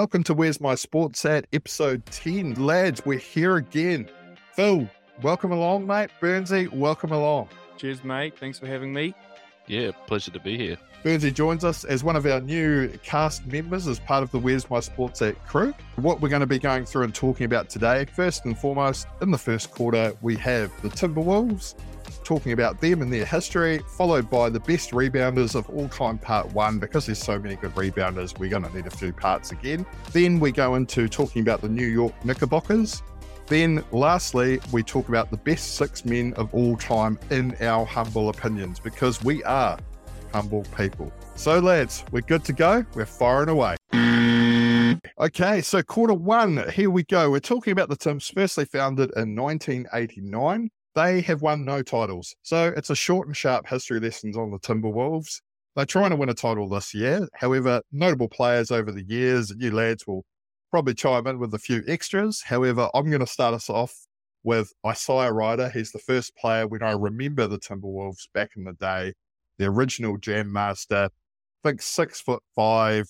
welcome 0.00 0.24
to 0.24 0.32
Where's 0.32 0.62
My 0.62 0.76
Sports 0.76 1.26
at 1.26 1.46
episode 1.52 2.06
10. 2.06 2.54
Lads, 2.54 3.04
we're 3.04 3.18
here 3.18 3.56
again. 3.56 4.08
Phil, 4.54 4.88
welcome 5.20 5.52
along, 5.52 5.86
mate. 5.86 6.08
Burnzy, 6.22 6.72
welcome 6.72 7.12
along. 7.12 7.50
Cheers, 7.76 8.02
mate. 8.02 8.38
Thanks 8.38 8.58
for 8.58 8.66
having 8.66 8.94
me. 8.94 9.14
Yeah, 9.66 9.90
pleasure 10.06 10.30
to 10.30 10.40
be 10.40 10.56
here. 10.56 10.78
Burnzy 11.04 11.34
joins 11.34 11.66
us 11.66 11.84
as 11.84 12.02
one 12.02 12.16
of 12.16 12.24
our 12.24 12.40
new 12.40 12.88
cast 13.02 13.46
members 13.46 13.86
as 13.86 14.00
part 14.00 14.22
of 14.22 14.30
the 14.30 14.38
Where's 14.38 14.70
My 14.70 14.80
Sports 14.80 15.20
at 15.20 15.46
crew. 15.46 15.74
What 15.96 16.22
we're 16.22 16.30
going 16.30 16.40
to 16.40 16.46
be 16.46 16.58
going 16.58 16.86
through 16.86 17.02
and 17.02 17.14
talking 17.14 17.44
about 17.44 17.68
today, 17.68 18.06
first 18.06 18.46
and 18.46 18.58
foremost, 18.58 19.06
in 19.20 19.30
the 19.30 19.36
first 19.36 19.70
quarter, 19.70 20.14
we 20.22 20.34
have 20.36 20.72
the 20.80 20.88
Timberwolves, 20.88 21.74
talking 22.30 22.52
about 22.52 22.80
them 22.80 23.02
and 23.02 23.12
their 23.12 23.24
history, 23.24 23.80
followed 23.88 24.30
by 24.30 24.48
the 24.48 24.60
best 24.60 24.92
rebounders 24.92 25.56
of 25.56 25.68
all 25.70 25.88
time, 25.88 26.16
part 26.16 26.46
one. 26.52 26.78
Because 26.78 27.06
there's 27.06 27.18
so 27.18 27.40
many 27.40 27.56
good 27.56 27.74
rebounders, 27.74 28.38
we're 28.38 28.48
going 28.48 28.62
to 28.62 28.72
need 28.72 28.86
a 28.86 28.90
few 28.90 29.12
parts 29.12 29.50
again. 29.50 29.84
Then 30.12 30.38
we 30.38 30.52
go 30.52 30.76
into 30.76 31.08
talking 31.08 31.42
about 31.42 31.60
the 31.60 31.68
New 31.68 31.88
York 31.88 32.14
Knickerbockers. 32.24 33.02
Then, 33.48 33.82
lastly, 33.90 34.60
we 34.70 34.84
talk 34.84 35.08
about 35.08 35.32
the 35.32 35.38
best 35.38 35.74
six 35.74 36.04
men 36.04 36.32
of 36.34 36.54
all 36.54 36.76
time 36.76 37.18
in 37.30 37.56
our 37.60 37.84
humble 37.84 38.28
opinions, 38.28 38.78
because 38.78 39.20
we 39.24 39.42
are 39.42 39.76
humble 40.32 40.64
people. 40.76 41.12
So, 41.34 41.58
lads, 41.58 42.04
we're 42.12 42.20
good 42.20 42.44
to 42.44 42.52
go. 42.52 42.86
We're 42.94 43.06
firing 43.06 43.48
away. 43.48 43.74
Okay, 45.18 45.62
so 45.62 45.82
quarter 45.82 46.14
one, 46.14 46.62
here 46.70 46.90
we 46.90 47.02
go. 47.02 47.28
We're 47.28 47.40
talking 47.40 47.72
about 47.72 47.88
the 47.88 47.96
Tims, 47.96 48.28
firstly 48.28 48.66
founded 48.66 49.10
in 49.16 49.34
1989. 49.34 50.70
They 50.94 51.20
have 51.22 51.42
won 51.42 51.64
no 51.64 51.82
titles. 51.82 52.34
So 52.42 52.72
it's 52.76 52.90
a 52.90 52.96
short 52.96 53.26
and 53.26 53.36
sharp 53.36 53.68
history 53.68 54.00
lessons 54.00 54.36
on 54.36 54.50
the 54.50 54.58
Timberwolves. 54.58 55.40
They're 55.76 55.86
trying 55.86 56.10
to 56.10 56.16
win 56.16 56.28
a 56.28 56.34
title 56.34 56.68
this 56.68 56.92
year. 56.92 57.28
However, 57.34 57.80
notable 57.92 58.28
players 58.28 58.72
over 58.72 58.90
the 58.90 59.04
years, 59.04 59.54
you 59.56 59.70
lads 59.70 60.06
will 60.06 60.24
probably 60.70 60.94
chime 60.94 61.28
in 61.28 61.38
with 61.38 61.54
a 61.54 61.58
few 61.58 61.84
extras. 61.86 62.42
However, 62.42 62.88
I'm 62.92 63.08
going 63.08 63.20
to 63.20 63.26
start 63.26 63.54
us 63.54 63.70
off 63.70 63.94
with 64.42 64.72
Isaiah 64.84 65.32
Rider. 65.32 65.68
He's 65.68 65.92
the 65.92 66.00
first 66.00 66.36
player 66.36 66.66
when 66.66 66.82
I 66.82 66.92
remember 66.92 67.46
the 67.46 67.58
Timberwolves 67.58 68.28
back 68.34 68.50
in 68.56 68.64
the 68.64 68.72
day, 68.72 69.12
the 69.58 69.66
original 69.66 70.16
Jam 70.16 70.52
Master. 70.52 71.08
I 71.64 71.68
think 71.68 71.82
six 71.82 72.20
foot 72.20 72.42
five, 72.56 73.06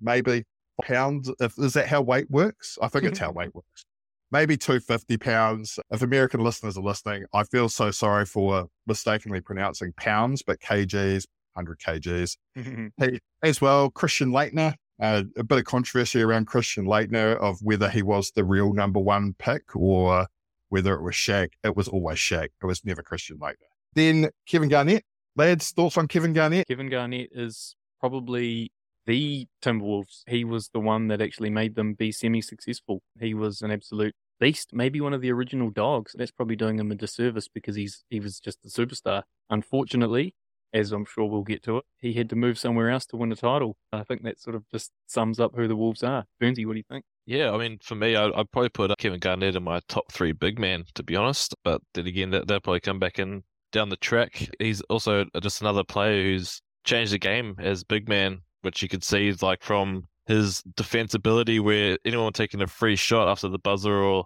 maybe 0.00 0.44
pounds. 0.82 1.32
If, 1.40 1.58
is 1.58 1.72
that 1.72 1.88
how 1.88 2.02
weight 2.02 2.30
works? 2.30 2.78
I 2.80 2.86
think 2.86 3.04
it's 3.04 3.18
how 3.18 3.32
weight 3.32 3.54
works 3.54 3.86
maybe 4.34 4.56
250 4.56 5.16
pounds. 5.18 5.78
If 5.92 6.02
American 6.02 6.40
listeners 6.40 6.76
are 6.76 6.82
listening, 6.82 7.24
I 7.32 7.44
feel 7.44 7.68
so 7.68 7.92
sorry 7.92 8.26
for 8.26 8.66
mistakenly 8.84 9.40
pronouncing 9.40 9.92
pounds, 9.96 10.42
but 10.42 10.58
kgs, 10.58 11.24
100 11.52 11.78
kgs. 11.78 12.36
he, 12.98 13.20
as 13.44 13.60
well, 13.60 13.90
Christian 13.90 14.32
Laettner, 14.32 14.74
uh, 15.00 15.22
a 15.36 15.44
bit 15.44 15.58
of 15.58 15.64
controversy 15.64 16.20
around 16.20 16.48
Christian 16.48 16.84
Laettner 16.84 17.36
of 17.36 17.58
whether 17.62 17.88
he 17.88 18.02
was 18.02 18.32
the 18.32 18.42
real 18.42 18.72
number 18.72 18.98
one 18.98 19.36
pick 19.38 19.76
or 19.76 20.26
whether 20.68 20.94
it 20.94 21.02
was 21.02 21.14
Shaq. 21.14 21.50
It 21.62 21.76
was 21.76 21.86
always 21.86 22.18
Shaq. 22.18 22.48
It 22.60 22.66
was 22.66 22.84
never 22.84 23.02
Christian 23.02 23.38
Laettner. 23.38 23.70
Then 23.94 24.30
Kevin 24.48 24.68
Garnett. 24.68 25.04
Lads, 25.36 25.70
thoughts 25.70 25.96
on 25.96 26.08
Kevin 26.08 26.32
Garnett? 26.32 26.66
Kevin 26.66 26.90
Garnett 26.90 27.30
is 27.32 27.76
probably 28.00 28.72
the 29.06 29.46
Timberwolves. 29.62 30.22
He 30.26 30.44
was 30.44 30.70
the 30.70 30.80
one 30.80 31.08
that 31.08 31.20
actually 31.20 31.50
made 31.50 31.76
them 31.76 31.94
be 31.94 32.10
semi 32.10 32.40
successful. 32.40 33.02
He 33.20 33.34
was 33.34 33.62
an 33.62 33.70
absolute 33.70 34.14
beast, 34.40 34.70
maybe 34.72 35.00
one 35.00 35.14
of 35.14 35.20
the 35.20 35.32
original 35.32 35.70
dogs. 35.70 36.14
That's 36.16 36.30
probably 36.30 36.56
doing 36.56 36.78
him 36.78 36.90
a 36.90 36.94
disservice 36.94 37.48
because 37.48 37.76
he's 37.76 38.04
he 38.08 38.20
was 38.20 38.40
just 38.40 38.64
a 38.64 38.68
superstar. 38.68 39.22
Unfortunately, 39.50 40.34
as 40.72 40.92
I'm 40.92 41.04
sure 41.04 41.26
we'll 41.26 41.42
get 41.42 41.62
to 41.64 41.78
it, 41.78 41.84
he 42.00 42.14
had 42.14 42.28
to 42.30 42.36
move 42.36 42.58
somewhere 42.58 42.90
else 42.90 43.06
to 43.06 43.16
win 43.16 43.32
a 43.32 43.36
title. 43.36 43.76
I 43.92 44.02
think 44.02 44.22
that 44.24 44.40
sort 44.40 44.56
of 44.56 44.64
just 44.72 44.90
sums 45.06 45.38
up 45.38 45.52
who 45.54 45.68
the 45.68 45.76
Wolves 45.76 46.02
are. 46.02 46.24
Burnzy, 46.42 46.66
what 46.66 46.72
do 46.72 46.78
you 46.78 46.84
think? 46.90 47.04
Yeah, 47.26 47.52
I 47.52 47.58
mean, 47.58 47.78
for 47.82 47.94
me, 47.94 48.16
I'd, 48.16 48.32
I'd 48.34 48.50
probably 48.50 48.68
put 48.68 48.90
uh, 48.90 48.96
Kevin 48.98 49.20
Garnett 49.20 49.56
in 49.56 49.62
my 49.62 49.80
top 49.88 50.12
three 50.12 50.32
big 50.32 50.58
man, 50.58 50.84
to 50.94 51.02
be 51.02 51.16
honest. 51.16 51.54
But 51.64 51.80
then 51.94 52.06
again, 52.06 52.30
that, 52.30 52.48
they'll 52.48 52.60
probably 52.60 52.80
come 52.80 52.98
back 52.98 53.18
in 53.18 53.44
down 53.72 53.88
the 53.88 53.96
track. 53.96 54.48
He's 54.58 54.80
also 54.82 55.24
uh, 55.34 55.40
just 55.40 55.60
another 55.60 55.84
player 55.84 56.22
who's 56.22 56.60
changed 56.84 57.12
the 57.12 57.18
game 57.18 57.54
as 57.58 57.84
big 57.84 58.08
man, 58.08 58.40
which 58.62 58.82
you 58.82 58.88
could 58.88 59.04
see 59.04 59.32
like 59.40 59.62
from 59.62 60.04
his 60.26 60.62
defensibility 60.74 61.60
where 61.60 61.98
anyone 62.04 62.32
taking 62.32 62.62
a 62.62 62.66
free 62.66 62.96
shot 62.96 63.28
after 63.28 63.48
the 63.48 63.58
buzzer 63.58 63.94
or 63.94 64.24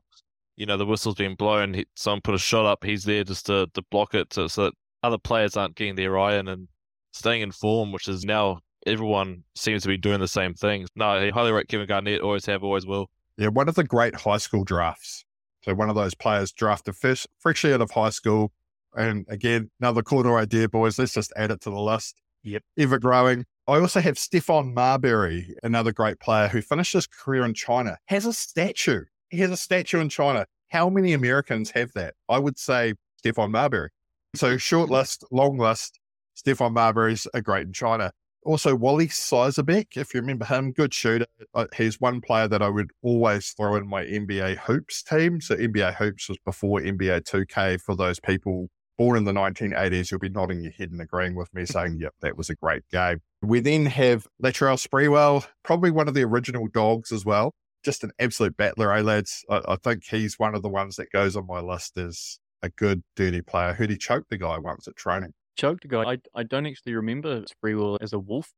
you 0.57 0.67
know 0.67 0.77
the 0.77 0.87
whistle's 0.87 1.15
being 1.17 1.35
blown, 1.35 1.75
he, 1.75 1.87
someone 1.97 2.21
put 2.21 2.35
a 2.35 2.39
shot 2.39 2.67
up, 2.67 2.85
he's 2.85 3.05
there 3.05 3.25
just 3.25 3.47
to, 3.47 3.69
to 3.75 3.83
block 3.91 4.15
it 4.15 4.31
to, 4.31 4.49
so 4.49 4.65
that 4.65 4.75
other 5.03 5.19
players 5.19 5.57
aren't 5.57 5.77
getting 5.77 5.95
their 5.95 6.19
eye 6.19 6.37
in 6.37 6.49
and 6.49 6.69
staying 7.13 7.43
in 7.43 7.53
form, 7.53 7.93
which 7.93 8.09
is 8.09 8.25
now 8.25 8.61
everyone 8.87 9.45
seems 9.55 9.83
to 9.83 9.89
be 9.89 9.97
doing 9.97 10.21
the 10.21 10.29
same 10.29 10.55
things. 10.55 10.89
No, 10.97 11.07
I 11.07 11.31
highly 11.31 11.53
rate 11.53 11.69
Kevin 11.69 11.87
Garnett, 11.87 12.21
always 12.21 12.47
have, 12.47 12.65
always 12.65 12.87
will. 12.87 13.11
Yeah, 13.37 13.49
one 13.49 13.69
of 13.69 13.75
the 13.75 13.85
great 13.85 14.15
high 14.17 14.39
school 14.39 14.65
drafts. 14.65 15.25
So 15.63 15.75
one 15.75 15.89
of 15.89 15.95
those 15.95 16.15
players 16.15 16.53
drafted 16.53 16.97
first, 16.97 17.29
freshly 17.41 17.73
out 17.73 17.81
of 17.81 17.91
high 17.91 18.11
school. 18.11 18.53
And 18.95 19.27
again, 19.29 19.71
another 19.81 20.03
corner 20.03 20.37
idea, 20.37 20.69
boys. 20.69 20.99
Let's 20.99 21.15
just 21.15 21.33
add 21.37 21.51
it 21.51 21.61
to 21.63 21.71
the 21.71 21.81
list. 21.81 22.21
Yep. 22.43 22.63
Ever 22.79 22.99
growing. 22.99 23.45
I 23.69 23.79
also 23.81 24.01
have 24.01 24.15
Stephon 24.15 24.73
Marbury, 24.73 25.55
another 25.63 25.93
great 25.93 26.21
player 26.21 26.49
who 26.49 26.63
finished 26.63 26.95
his 26.95 27.07
career 27.07 27.45
in 27.45 27.53
China, 27.53 27.99
has 28.07 28.25
a 28.25 28.33
statue. 28.33 29.05
He 29.29 29.41
has 29.41 29.51
a 29.51 29.59
statue 29.59 30.01
in 30.01 30.09
China. 30.09 30.47
How 30.69 30.89
many 30.89 31.13
Americans 31.13 31.71
have 31.73 31.93
that? 31.93 32.15
I 32.31 32.39
would 32.39 32.59
say 32.59 32.95
Stephon 33.23 33.51
Marbury. 33.51 33.91
So 34.35 34.57
short 34.57 34.89
list, 34.89 35.23
long 35.31 35.59
list. 35.59 36.01
Stephon 36.35 36.73
Marbury's 36.73 37.27
a 37.35 37.43
great 37.43 37.67
in 37.67 37.75
China. 37.75 38.11
Also, 38.43 38.75
Wally 38.75 39.09
Szczerbiak, 39.09 39.99
if 39.99 40.15
you 40.15 40.21
remember 40.21 40.47
him, 40.47 40.73
good 40.73 40.95
shooter. 40.95 41.27
Uh, 41.53 41.67
he's 41.77 42.01
one 42.01 42.23
player 42.23 42.49
that 42.49 42.63
I 42.63 42.71
would 42.71 42.91
always 43.03 43.51
throw 43.51 43.77
in 43.77 43.87
my 43.87 44.03
NBA 44.03 44.61
Hoops 44.61 45.03
team. 45.03 45.43
So 45.43 45.55
NBA 45.55 45.97
Hoops 45.97 46.31
was 46.31 46.39
before 46.43 46.81
NBA 46.81 47.25
2K 47.25 47.83
for 47.83 47.95
those 47.95 48.19
people 48.19 48.71
born 48.99 49.17
in 49.17 49.25
the 49.25 49.33
1980s, 49.33 50.11
you'll 50.11 50.21
be 50.21 50.29
nodding 50.29 50.61
your 50.61 50.73
head 50.73 50.91
and 50.91 51.01
agreeing 51.01 51.35
with 51.35 51.55
me 51.55 51.65
saying, 51.65 51.99
yep, 52.01 52.13
that 52.21 52.37
was 52.37 52.51
a 52.51 52.57
great 52.57 52.83
game. 52.91 53.23
We 53.41 53.61
then 53.61 53.87
have 53.87 54.27
Latrell 54.43 54.77
Sprewell, 54.77 55.47
probably 55.63 55.91
one 55.91 56.09
of 56.09 56.15
the 56.15 56.25
original 56.25 56.67
dogs 56.67 57.13
as 57.13 57.25
well. 57.25 57.55
Just 57.85 58.03
an 58.03 58.11
absolute 58.19 58.57
battler, 58.57 58.93
eh, 58.93 59.01
lads? 59.01 59.45
I, 59.49 59.63
I 59.69 59.77
think 59.77 60.05
he's 60.05 60.39
one 60.39 60.55
of 60.55 60.63
the 60.63 60.69
ones 60.69 60.97
that 60.97 61.13
goes 61.13 61.37
on 61.37 61.47
my 61.47 61.61
list 61.61 61.97
as 61.97 62.39
a 62.61 62.69
good, 62.71 63.05
dirty 63.15 63.41
player. 63.41 63.73
Who'd 63.73 63.91
he 63.91 63.97
choke 63.97 64.27
the 64.29 64.37
guy 64.37 64.59
once 64.59 64.89
at 64.89 64.97
training? 64.97 65.33
Choked 65.57 65.85
a 65.85 65.89
guy. 65.89 66.03
I, 66.03 66.19
I 66.35 66.43
don't 66.43 66.67
actually 66.67 66.95
remember 66.95 67.45
Sprewell 67.45 67.99
as 68.01 68.13
a 68.13 68.19
wolf. 68.19 68.51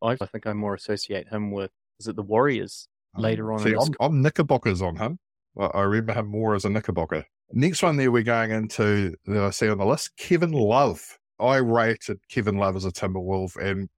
I, 0.00 0.16
I 0.20 0.26
think 0.26 0.46
I 0.46 0.52
more 0.52 0.74
associate 0.74 1.28
him 1.28 1.50
with, 1.50 1.72
is 1.98 2.06
it 2.06 2.14
the 2.14 2.22
Warriors 2.22 2.86
um, 3.16 3.22
later 3.24 3.52
on? 3.52 3.58
See, 3.58 3.74
I'm, 3.74 3.94
I'm 4.00 4.22
Knickerbockers 4.22 4.80
on 4.80 4.96
him. 4.96 5.18
I 5.58 5.82
remember 5.82 6.14
him 6.14 6.28
more 6.28 6.54
as 6.54 6.64
a 6.64 6.70
Knickerbocker. 6.70 7.24
Next 7.52 7.82
one 7.82 7.96
there 7.96 8.12
we're 8.12 8.22
going 8.22 8.50
into 8.50 9.14
that 9.26 9.42
I 9.42 9.50
see 9.50 9.68
on 9.68 9.78
the 9.78 9.86
list, 9.86 10.16
Kevin 10.16 10.52
Love. 10.52 11.18
I 11.40 11.56
rated 11.56 12.18
Kevin 12.28 12.56
Love 12.56 12.76
as 12.76 12.84
a 12.84 12.90
Timberwolf 12.90 13.56
and 13.56 13.88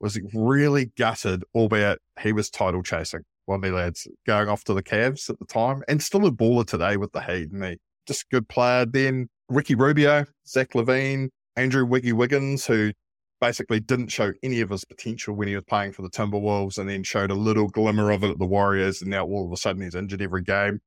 was 0.00 0.20
really 0.34 0.92
gutted, 0.96 1.42
albeit 1.54 2.00
he 2.20 2.32
was 2.32 2.50
title 2.50 2.82
chasing. 2.82 3.22
One 3.46 3.56
of 3.56 3.62
the 3.62 3.76
lads 3.76 4.06
going 4.26 4.48
off 4.48 4.64
to 4.64 4.74
the 4.74 4.82
Cavs 4.82 5.30
at 5.30 5.38
the 5.38 5.46
time 5.46 5.82
and 5.88 6.02
still 6.02 6.26
a 6.26 6.30
baller 6.30 6.66
today 6.66 6.98
with 6.98 7.12
the 7.12 7.22
Heat. 7.22 7.50
And 7.50 7.64
he 7.64 7.78
just 8.06 8.22
a 8.22 8.26
good 8.30 8.48
player. 8.48 8.84
Then 8.84 9.28
Ricky 9.48 9.74
Rubio, 9.74 10.26
Zach 10.46 10.72
LaVine, 10.74 11.30
Andrew 11.56 11.86
Wiggy 11.86 12.12
Wiggins, 12.12 12.66
who 12.66 12.92
basically 13.40 13.80
didn't 13.80 14.08
show 14.08 14.32
any 14.42 14.60
of 14.60 14.70
his 14.70 14.84
potential 14.84 15.34
when 15.34 15.48
he 15.48 15.54
was 15.54 15.64
playing 15.64 15.92
for 15.92 16.02
the 16.02 16.10
Timberwolves 16.10 16.76
and 16.76 16.88
then 16.88 17.02
showed 17.04 17.30
a 17.30 17.34
little 17.34 17.68
glimmer 17.68 18.10
of 18.10 18.22
it 18.22 18.30
at 18.30 18.38
the 18.38 18.46
Warriors. 18.46 19.00
And 19.00 19.10
now 19.10 19.24
all 19.24 19.46
of 19.46 19.52
a 19.52 19.56
sudden 19.56 19.82
he's 19.82 19.94
injured 19.94 20.20
every 20.20 20.42
game. 20.42 20.80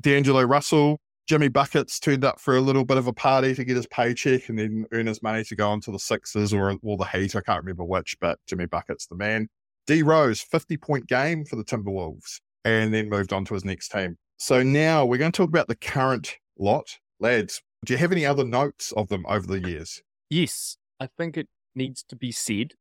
D'Angelo 0.00 0.42
Russell, 0.42 1.00
Jimmy 1.26 1.48
Buckets 1.48 1.98
turned 1.98 2.24
up 2.24 2.40
for 2.40 2.56
a 2.56 2.60
little 2.60 2.84
bit 2.84 2.98
of 2.98 3.08
a 3.08 3.12
party 3.12 3.54
to 3.54 3.64
get 3.64 3.74
his 3.74 3.88
paycheck 3.88 4.48
and 4.48 4.58
then 4.58 4.86
earn 4.92 5.06
his 5.06 5.22
money 5.22 5.42
to 5.44 5.56
go 5.56 5.68
on 5.68 5.80
to 5.80 5.90
the 5.90 5.98
Sixers 5.98 6.52
or, 6.52 6.76
or 6.82 6.96
the 6.96 7.04
Heat. 7.04 7.34
I 7.34 7.40
can't 7.40 7.62
remember 7.62 7.84
which, 7.84 8.16
but 8.20 8.38
Jimmy 8.46 8.66
Buckets 8.66 9.06
the 9.06 9.16
man. 9.16 9.48
D 9.86 10.02
Rose, 10.02 10.40
50 10.40 10.76
point 10.76 11.08
game 11.08 11.44
for 11.44 11.56
the 11.56 11.64
Timberwolves, 11.64 12.40
and 12.64 12.94
then 12.94 13.08
moved 13.08 13.32
on 13.32 13.44
to 13.46 13.54
his 13.54 13.64
next 13.64 13.88
team. 13.88 14.16
So 14.36 14.62
now 14.62 15.04
we're 15.04 15.18
going 15.18 15.32
to 15.32 15.36
talk 15.36 15.48
about 15.48 15.68
the 15.68 15.76
current 15.76 16.36
lot. 16.58 16.98
Lads, 17.18 17.62
do 17.84 17.92
you 17.92 17.98
have 17.98 18.12
any 18.12 18.26
other 18.26 18.44
notes 18.44 18.92
of 18.92 19.08
them 19.08 19.24
over 19.28 19.46
the 19.46 19.60
years? 19.60 20.02
Yes, 20.30 20.76
I 21.00 21.06
think 21.06 21.36
it 21.36 21.48
needs 21.74 22.02
to 22.04 22.16
be 22.16 22.30
said 22.30 22.74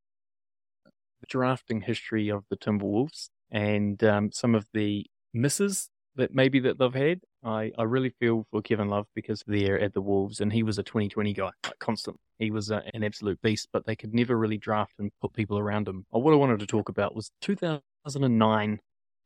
the 0.86 1.28
drafting 1.28 1.82
history 1.82 2.30
of 2.30 2.44
the 2.50 2.58
Timberwolves 2.58 3.30
and 3.52 4.04
um, 4.04 4.32
some 4.32 4.54
of 4.54 4.68
the 4.74 5.06
misses 5.34 5.90
that 6.16 6.34
maybe 6.34 6.60
that 6.62 6.80
they've 6.80 6.94
had. 6.94 7.22
I, 7.46 7.72
I 7.78 7.84
really 7.84 8.10
feel 8.20 8.46
for 8.52 8.62
Kevin 8.62 8.90
Love 8.90 9.06
because 9.14 9.44
they're 9.46 9.80
at 9.80 9.94
the 9.94 10.02
Wolves 10.02 10.42
and 10.42 10.52
he 10.52 10.64
was 10.64 10.80
a 10.80 10.84
2020 10.84 11.34
guy, 11.34 11.52
like 11.64 11.80
constant. 11.80 12.18
He 12.40 12.50
was 12.50 12.72
a, 12.72 12.84
an 12.94 13.04
absolute 13.04 13.40
beast, 13.42 13.70
but 13.72 13.86
they 13.86 13.96
could 13.96 14.14
never 14.14 14.38
really 14.38 14.58
draft 14.58 14.94
and 14.98 15.12
put 15.22 15.34
people 15.34 15.60
around 15.60 15.88
him. 15.88 16.06
What 16.10 16.34
I 16.34 16.38
wanted 16.38 16.60
to 16.60 16.66
talk 16.66 16.90
about 16.90 17.16
was 17.16 17.32
2009 17.42 18.80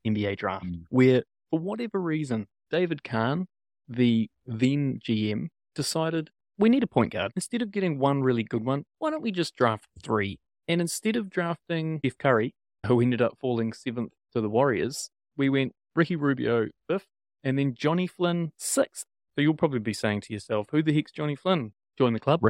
NBA 0.06 0.38
draft, 0.38 0.66
mm. 0.66 0.84
where 0.90 1.24
for 1.50 1.60
whatever 1.60 2.02
reason, 2.02 2.48
David 2.70 3.04
Kahn, 3.04 3.48
the 3.88 4.30
then 4.46 5.00
GM, 5.04 5.48
decided 5.74 6.30
we 6.58 6.70
need 6.70 6.84
a 6.84 6.88
point 6.88 7.14
guard. 7.14 7.32
Instead 7.36 7.62
of 7.62 7.72
getting 7.72 8.00
one 8.00 8.22
really 8.22 8.44
good 8.44 8.66
one, 8.66 8.84
why 9.00 9.10
don't 9.10 9.24
we 9.24 9.32
just 9.32 9.56
draft 9.56 9.88
three? 10.04 10.40
And 10.68 10.82
instead 10.82 11.16
of 11.16 11.30
drafting 11.30 12.00
Steph 12.00 12.18
Curry, 12.18 12.54
who 12.86 13.02
ended 13.02 13.22
up 13.22 13.38
falling 13.40 13.74
seventh 13.74 14.12
to 14.34 14.42
the 14.42 14.50
Warriors, 14.50 15.10
we 15.38 15.50
went 15.50 15.72
Ricky 15.96 16.16
Rubio 16.16 16.68
fifth, 16.88 17.08
and 17.44 17.58
then 17.58 17.74
Johnny 17.74 18.08
Flynn 18.08 18.52
sixth. 18.58 19.06
So 19.36 19.42
you'll 19.42 19.54
probably 19.54 19.80
be 19.80 19.94
saying 19.94 20.22
to 20.22 20.34
yourself, 20.34 20.68
who 20.72 20.84
the 20.84 20.94
heck's 20.94 21.12
Johnny 21.12 21.36
Flynn? 21.36 21.74
Join 21.98 22.14
the 22.14 22.20
club. 22.20 22.42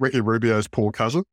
Ricky 0.00 0.20
Rubio's 0.20 0.66
poor 0.66 0.90
cousin. 0.90 1.24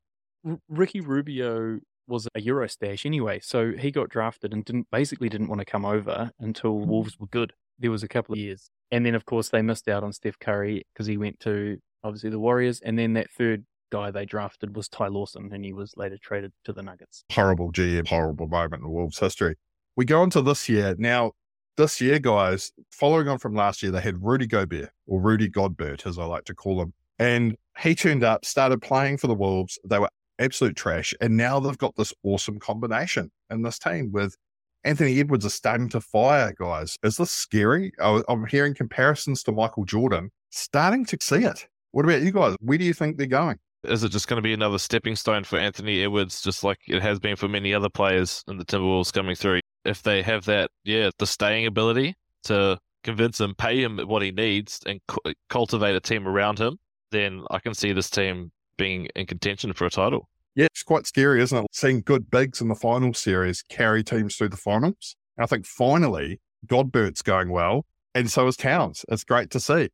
R- 0.47 0.59
Ricky 0.69 1.01
Rubio 1.01 1.79
was 2.07 2.27
a 2.35 2.41
Eurostash 2.41 3.05
anyway, 3.05 3.39
so 3.41 3.71
he 3.71 3.91
got 3.91 4.09
drafted 4.09 4.53
and 4.53 4.63
didn't 4.65 4.87
basically 4.91 5.29
didn't 5.29 5.47
want 5.47 5.59
to 5.59 5.65
come 5.65 5.85
over 5.85 6.31
until. 6.39 6.77
Wolves 6.79 7.19
were 7.19 7.27
good. 7.27 7.53
There 7.79 7.91
was 7.91 8.03
a 8.03 8.07
couple 8.07 8.33
of 8.33 8.39
years, 8.39 8.69
and 8.91 9.05
then 9.05 9.15
of 9.15 9.25
course 9.25 9.49
they 9.49 9.61
missed 9.61 9.87
out 9.87 10.03
on 10.03 10.13
Steph 10.13 10.37
Curry 10.39 10.85
because 10.93 11.07
he 11.07 11.17
went 11.17 11.39
to 11.41 11.79
obviously 12.03 12.29
the 12.29 12.39
Warriors, 12.39 12.79
and 12.81 12.99
then 12.99 13.13
that 13.13 13.31
third 13.31 13.65
guy 13.91 14.11
they 14.11 14.25
drafted 14.25 14.75
was 14.75 14.87
Ty 14.89 15.07
Lawson, 15.07 15.49
and 15.53 15.63
he 15.65 15.73
was 15.73 15.93
later 15.95 16.17
traded 16.21 16.51
to 16.65 16.73
the 16.73 16.83
Nuggets. 16.83 17.23
Horrible 17.31 17.71
GM, 17.71 18.07
horrible 18.07 18.47
moment 18.47 18.83
in 18.83 18.89
Wolves 18.91 19.19
history. 19.19 19.55
We 19.95 20.05
go 20.05 20.21
on 20.21 20.29
to 20.31 20.41
this 20.41 20.67
year. 20.67 20.95
Now, 20.97 21.31
this 21.77 21.99
year, 22.01 22.19
guys, 22.19 22.71
following 22.91 23.27
on 23.27 23.39
from 23.39 23.55
last 23.55 23.81
year, 23.83 23.91
they 23.91 24.01
had 24.01 24.23
Rudy 24.23 24.47
Gobert, 24.47 24.89
or 25.07 25.21
Rudy 25.21 25.49
Godbert, 25.49 26.05
as 26.05 26.17
I 26.17 26.25
like 26.25 26.45
to 26.45 26.53
call 26.53 26.81
him. 26.81 26.93
And 27.19 27.55
he 27.79 27.95
turned 27.95 28.23
up, 28.23 28.45
started 28.45 28.81
playing 28.81 29.17
for 29.17 29.27
the 29.27 29.33
Wolves. 29.33 29.79
They 29.83 29.99
were 29.99 30.09
absolute 30.39 30.75
trash. 30.75 31.13
And 31.21 31.37
now 31.37 31.59
they've 31.59 31.77
got 31.77 31.95
this 31.95 32.13
awesome 32.23 32.59
combination 32.59 33.31
in 33.49 33.61
this 33.61 33.79
team 33.79 34.11
with 34.11 34.35
Anthony 34.83 35.19
Edwards 35.19 35.45
is 35.45 35.53
starting 35.53 35.89
to 35.89 36.01
fire, 36.01 36.53
guys. 36.59 36.97
Is 37.03 37.17
this 37.17 37.31
scary? 37.31 37.91
I'm 37.99 38.45
hearing 38.45 38.73
comparisons 38.73 39.43
to 39.43 39.51
Michael 39.51 39.85
Jordan. 39.85 40.31
Starting 40.49 41.05
to 41.05 41.17
see 41.21 41.43
it. 41.43 41.67
What 41.91 42.05
about 42.05 42.21
you 42.21 42.31
guys? 42.31 42.55
Where 42.59 42.77
do 42.77 42.83
you 42.83 42.93
think 42.93 43.17
they're 43.17 43.27
going? 43.27 43.57
Is 43.85 44.03
it 44.03 44.09
just 44.09 44.27
going 44.27 44.37
to 44.37 44.41
be 44.41 44.53
another 44.53 44.79
stepping 44.79 45.15
stone 45.15 45.43
for 45.43 45.57
Anthony 45.57 46.03
Edwards, 46.03 46.41
just 46.41 46.63
like 46.63 46.79
it 46.87 47.01
has 47.01 47.19
been 47.19 47.35
for 47.35 47.47
many 47.47 47.73
other 47.73 47.89
players 47.89 48.43
in 48.47 48.57
the 48.57 48.65
Timberwolves 48.65 49.11
coming 49.11 49.35
through? 49.35 49.59
If 49.85 50.03
they 50.03 50.21
have 50.21 50.45
that, 50.45 50.71
yeah, 50.83 51.09
the 51.17 51.27
staying 51.27 51.65
ability 51.65 52.15
to 52.43 52.79
convince 53.03 53.39
him, 53.39 53.55
pay 53.55 53.81
him 53.81 53.99
what 53.99 54.21
he 54.21 54.31
needs, 54.31 54.79
and 54.85 54.99
cu- 55.07 55.33
cultivate 55.49 55.95
a 55.95 55.99
team 55.99 56.27
around 56.27 56.59
him, 56.59 56.77
then 57.11 57.43
I 57.51 57.59
can 57.59 57.73
see 57.73 57.91
this 57.91 58.09
team 58.09 58.51
being 58.77 59.07
in 59.15 59.25
contention 59.25 59.73
for 59.73 59.85
a 59.85 59.89
title. 59.89 60.29
Yeah, 60.55 60.65
it's 60.65 60.83
quite 60.83 61.07
scary, 61.07 61.41
isn't 61.41 61.57
it? 61.57 61.65
Seeing 61.71 62.01
good 62.01 62.29
bigs 62.29 62.61
in 62.61 62.67
the 62.67 62.75
final 62.75 63.13
series 63.13 63.63
carry 63.63 64.03
teams 64.03 64.35
through 64.35 64.49
the 64.49 64.57
finals. 64.57 65.15
And 65.37 65.43
I 65.43 65.47
think 65.47 65.65
finally, 65.65 66.39
Godbert's 66.67 67.21
going 67.21 67.49
well, 67.49 67.85
and 68.13 68.29
so 68.29 68.47
is 68.47 68.55
Towns. 68.55 69.03
It's 69.09 69.23
great 69.23 69.49
to 69.51 69.59
see. 69.59 69.89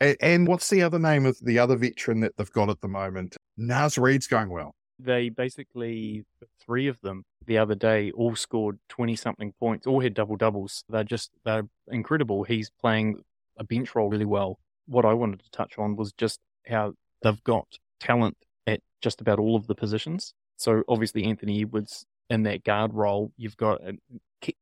And, 0.00 0.16
and 0.20 0.48
what's 0.48 0.68
the 0.68 0.82
other 0.82 0.98
name 0.98 1.26
of 1.26 1.38
the 1.40 1.58
other 1.58 1.76
veteran 1.76 2.20
that 2.20 2.36
they've 2.36 2.50
got 2.50 2.70
at 2.70 2.80
the 2.80 2.88
moment? 2.88 3.36
Naz 3.56 3.98
Reid's 3.98 4.26
going 4.26 4.50
well. 4.50 4.74
They 5.02 5.28
basically 5.28 6.24
three 6.60 6.86
of 6.86 7.00
them 7.00 7.24
the 7.46 7.58
other 7.58 7.74
day 7.74 8.10
all 8.12 8.36
scored 8.36 8.78
twenty 8.88 9.16
something 9.16 9.52
points, 9.58 9.86
all 9.86 10.00
had 10.00 10.14
double 10.14 10.36
doubles. 10.36 10.84
They're 10.88 11.04
just 11.04 11.30
they're 11.44 11.68
incredible. 11.88 12.44
He's 12.44 12.70
playing 12.70 13.22
a 13.56 13.64
bench 13.64 13.94
role 13.94 14.10
really 14.10 14.24
well. 14.24 14.58
What 14.86 15.04
I 15.04 15.14
wanted 15.14 15.40
to 15.40 15.50
touch 15.50 15.78
on 15.78 15.96
was 15.96 16.12
just 16.12 16.40
how 16.66 16.94
they've 17.22 17.42
got 17.44 17.66
talent 17.98 18.36
at 18.66 18.80
just 19.00 19.20
about 19.20 19.38
all 19.38 19.56
of 19.56 19.66
the 19.66 19.74
positions. 19.74 20.34
So 20.56 20.82
obviously 20.88 21.24
Anthony 21.24 21.62
Edwards 21.62 22.06
in 22.28 22.42
that 22.44 22.64
guard 22.64 22.94
role, 22.94 23.32
you've 23.36 23.56
got 23.56 23.80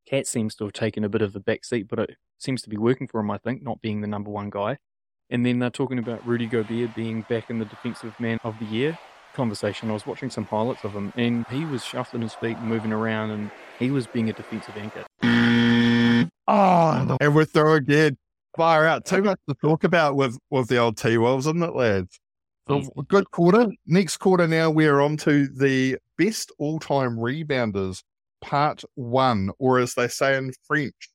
Cat 0.05 0.27
seems 0.27 0.55
to 0.55 0.65
have 0.65 0.73
taken 0.73 1.03
a 1.03 1.09
bit 1.09 1.21
of 1.21 1.35
a 1.35 1.39
back 1.39 1.63
seat, 1.63 1.87
but 1.87 1.99
it 1.99 2.17
seems 2.37 2.61
to 2.63 2.69
be 2.69 2.77
working 2.77 3.07
for 3.07 3.19
him. 3.19 3.31
I 3.31 3.37
think 3.37 3.61
not 3.61 3.81
being 3.81 4.01
the 4.01 4.07
number 4.07 4.29
one 4.29 4.49
guy. 4.49 4.77
And 5.29 5.45
then 5.45 5.59
they're 5.59 5.69
talking 5.69 5.99
about 5.99 6.25
Rudy 6.25 6.47
Gobert 6.47 6.95
being 6.95 7.21
back 7.29 7.49
in 7.49 7.59
the 7.59 7.65
defensive 7.65 8.19
man 8.19 8.39
of 8.43 8.57
the 8.59 8.65
year 8.65 8.97
conversation. 9.33 9.89
I 9.89 9.93
was 9.93 10.05
watching 10.05 10.29
some 10.29 10.45
highlights 10.45 10.83
of 10.83 10.93
him, 10.93 11.13
and 11.15 11.45
he 11.47 11.65
was 11.65 11.83
shuffling 11.83 12.21
his 12.21 12.33
feet 12.33 12.57
and 12.57 12.67
moving 12.67 12.91
around, 12.91 13.31
and 13.31 13.51
he 13.77 13.91
was 13.91 14.07
being 14.07 14.29
a 14.29 14.33
defensive 14.33 14.75
anchor. 14.77 15.03
Oh, 16.47 17.17
and 17.21 17.35
we're 17.35 17.45
through 17.45 17.73
again. 17.73 18.17
Fire 18.57 18.85
out. 18.85 19.05
Too 19.05 19.21
much 19.21 19.39
to 19.47 19.55
talk 19.55 19.83
about 19.83 20.15
with, 20.15 20.37
with 20.49 20.67
the 20.67 20.77
old 20.77 20.97
T 20.97 21.17
Wolves, 21.17 21.45
isn't 21.45 21.61
it, 21.61 21.75
lads? 21.75 22.19
So, 22.67 22.81
good 23.07 23.31
quarter. 23.31 23.67
Next 23.87 24.17
quarter 24.17 24.47
now, 24.47 24.69
we're 24.69 24.99
on 24.99 25.17
to 25.17 25.47
the 25.47 25.97
best 26.17 26.51
all 26.59 26.79
time 26.79 27.17
rebounders, 27.17 28.03
part 28.41 28.83
one, 28.95 29.49
or 29.57 29.79
as 29.79 29.95
they 29.95 30.07
say 30.07 30.37
in 30.37 30.51
French, 30.67 31.09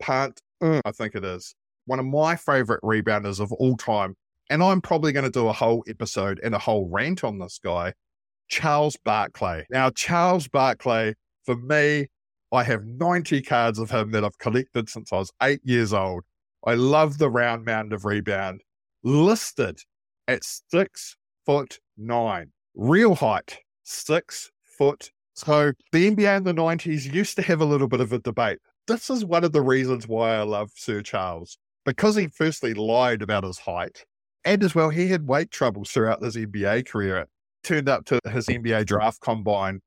part 0.00 0.40
un, 0.60 0.80
I 0.84 0.92
think 0.92 1.14
it 1.14 1.24
is. 1.24 1.54
One 1.86 2.00
of 2.00 2.06
my 2.06 2.34
favorite 2.34 2.82
rebounders 2.82 3.38
of 3.38 3.52
all 3.52 3.76
time. 3.76 4.16
And 4.50 4.62
I'm 4.62 4.80
probably 4.80 5.12
going 5.12 5.24
to 5.24 5.30
do 5.30 5.48
a 5.48 5.52
whole 5.52 5.84
episode 5.88 6.40
and 6.42 6.54
a 6.54 6.58
whole 6.58 6.88
rant 6.88 7.24
on 7.24 7.38
this 7.38 7.58
guy, 7.62 7.92
Charles 8.48 8.96
Barkley. 9.04 9.64
Now, 9.70 9.90
Charles 9.90 10.48
Barkley, 10.48 11.14
for 11.44 11.56
me, 11.56 12.06
I 12.52 12.62
have 12.62 12.84
90 12.84 13.42
cards 13.42 13.78
of 13.78 13.90
him 13.90 14.12
that 14.12 14.24
I've 14.24 14.38
collected 14.38 14.88
since 14.88 15.12
I 15.12 15.16
was 15.16 15.32
eight 15.42 15.60
years 15.64 15.92
old. 15.92 16.24
I 16.64 16.74
love 16.74 17.18
the 17.18 17.30
round 17.30 17.64
mound 17.64 17.92
of 17.92 18.04
rebound. 18.04 18.62
Listed 19.02 19.80
at 20.28 20.42
six 20.44 21.16
foot 21.44 21.78
nine. 21.96 22.52
Real 22.74 23.14
height, 23.14 23.58
six 23.84 24.50
foot. 24.64 25.10
So 25.34 25.72
the 25.92 26.10
NBA 26.10 26.38
in 26.38 26.44
the 26.44 26.54
90s 26.54 27.12
used 27.12 27.36
to 27.36 27.42
have 27.42 27.60
a 27.60 27.64
little 27.64 27.88
bit 27.88 28.00
of 28.00 28.12
a 28.12 28.18
debate. 28.18 28.58
This 28.86 29.10
is 29.10 29.24
one 29.24 29.44
of 29.44 29.52
the 29.52 29.62
reasons 29.62 30.08
why 30.08 30.36
I 30.36 30.42
love 30.42 30.70
Sir 30.74 31.02
Charles. 31.02 31.58
Because 31.84 32.16
he 32.16 32.28
firstly 32.28 32.74
lied 32.74 33.22
about 33.22 33.44
his 33.44 33.58
height, 33.58 34.04
and 34.46 34.62
as 34.62 34.74
well, 34.74 34.90
he 34.90 35.08
had 35.08 35.26
weight 35.26 35.50
troubles 35.50 35.90
throughout 35.90 36.22
his 36.22 36.36
NBA 36.36 36.88
career. 36.88 37.26
Turned 37.64 37.88
up 37.88 38.04
to 38.06 38.20
his 38.30 38.46
NBA 38.46 38.86
draft 38.86 39.20
combine 39.20 39.80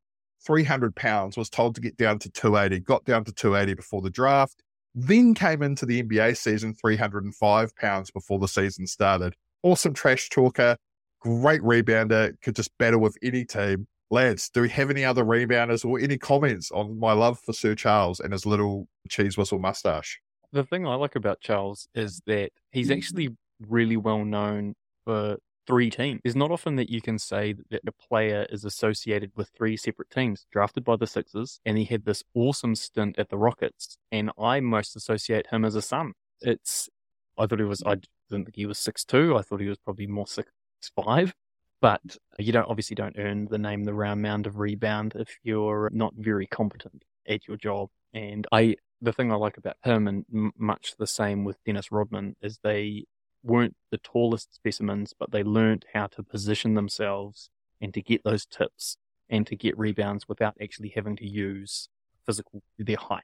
300 0.46 0.96
pounds, 0.96 1.38
was 1.38 1.50
told 1.50 1.76
to 1.76 1.82
get 1.82 1.96
down 1.96 2.20
to 2.20 2.30
280, 2.30 2.82
got 2.82 3.06
down 3.06 3.24
to 3.24 3.32
280 3.32 3.74
before 3.74 4.02
the 4.02 4.10
draft, 4.10 4.62
then 4.94 5.34
came 5.34 5.64
into 5.64 5.86
the 5.86 6.04
NBA 6.04 6.36
season 6.36 6.74
305 6.74 7.76
pounds 7.78 8.12
before 8.12 8.38
the 8.38 8.48
season 8.48 8.86
started. 8.86 9.34
Awesome 9.64 9.94
trash 9.94 10.30
talker, 10.30 10.76
great 11.22 11.62
rebounder, 11.62 12.34
could 12.42 12.56
just 12.56 12.78
battle 12.78 13.00
with 13.00 13.18
any 13.24 13.46
team. 13.46 13.88
Lads, 14.12 14.50
do 14.50 14.62
we 14.62 14.70
have 14.70 14.90
any 14.90 15.06
other 15.06 15.24
rebounders 15.24 15.86
or 15.86 16.00
any 16.00 16.18
comments 16.18 16.72
on 16.72 17.00
my 17.00 17.14
love 17.14 17.40
for 17.40 17.54
Sir 17.54 17.76
Charles 17.76 18.20
and 18.20 18.34
his 18.34 18.46
little 18.46 18.90
cheese 19.08 19.38
whistle 19.38 19.60
mustache? 19.60 20.20
The 20.52 20.66
thing 20.66 20.86
I 20.86 20.96
like 20.96 21.16
about 21.16 21.40
Charles 21.40 21.88
is 21.94 22.22
that 22.26 22.52
he's 22.72 22.90
actually 22.90 23.30
really 23.68 23.98
well 23.98 24.26
known 24.26 24.76
for 25.06 25.38
three 25.68 25.90
teams. 25.90 26.20
It's 26.24 26.36
not 26.36 26.52
often 26.52 26.76
that 26.78 26.90
you 26.90 27.02
can 27.02 27.20
say 27.20 27.54
that 27.70 27.82
a 27.86 27.92
player 27.92 28.48
is 28.50 28.66
associated 28.66 29.32
with 29.36 29.50
three 29.50 29.78
separate 29.78 30.10
teams, 30.10 30.48
drafted 30.52 30.84
by 30.84 30.96
the 30.96 31.08
Sixers, 31.08 31.60
and 31.66 31.78
he 31.78 31.86
had 31.86 32.06
this 32.06 32.24
awesome 32.34 32.76
stint 32.76 33.20
at 33.20 33.30
the 33.30 33.38
Rockets. 33.38 33.98
And 34.12 34.32
I 34.40 34.60
most 34.60 34.96
associate 34.96 35.48
him 35.48 35.64
as 35.64 35.76
a 35.76 35.82
Sun. 35.82 36.14
It's, 36.42 36.90
I 37.38 37.46
thought 37.46 37.60
he 37.60 37.66
was, 37.66 37.84
I 37.86 37.98
didn't 38.30 38.46
think 38.46 38.56
he 38.56 38.66
was 38.66 38.80
six 38.80 39.04
two. 39.04 39.38
I 39.38 39.42
thought 39.42 39.62
he 39.62 39.68
was 39.68 39.78
probably 39.78 40.08
more 40.08 40.28
six 40.28 40.52
five. 40.96 41.34
But 41.82 42.02
you 42.38 42.52
don't 42.52 42.68
obviously 42.68 42.96
don't 42.96 43.16
earn 43.18 43.48
the 43.50 43.58
name 43.58 43.86
the 43.86 43.94
round 43.94 44.22
mound 44.22 44.48
of 44.48 44.58
rebound 44.58 45.14
if 45.16 45.38
you're 45.44 45.90
not 45.94 46.14
very 46.18 46.46
competent 46.46 47.04
at 47.28 47.48
your 47.48 47.56
job. 47.56 47.90
And 48.14 48.46
I, 48.52 48.76
the 49.02 49.14
thing 49.14 49.32
I 49.32 49.36
like 49.36 49.56
about 49.56 49.78
him, 49.84 50.08
and 50.08 50.26
much 50.58 50.96
the 50.98 51.08
same 51.08 51.46
with 51.46 51.64
Dennis 51.64 51.90
Rodman, 51.90 52.36
is 52.42 52.60
they 52.64 53.06
weren't 53.44 53.76
the 53.92 53.98
tallest 53.98 54.54
specimens, 54.54 55.14
but 55.18 55.32
they 55.32 55.44
learned 55.44 55.86
how 55.94 56.08
to 56.08 56.24
position 56.24 56.74
themselves 56.74 57.50
and 57.82 57.94
to 57.94 58.02
get 58.02 58.24
those 58.24 58.46
tips 58.46 58.98
and 59.30 59.46
to 59.48 59.56
get 59.56 59.78
rebounds 59.78 60.28
without 60.28 60.56
actually 60.62 60.90
having 60.96 61.16
to 61.18 61.28
use 61.28 61.90
physical 62.26 62.62
their 62.78 62.98
height. 62.98 63.24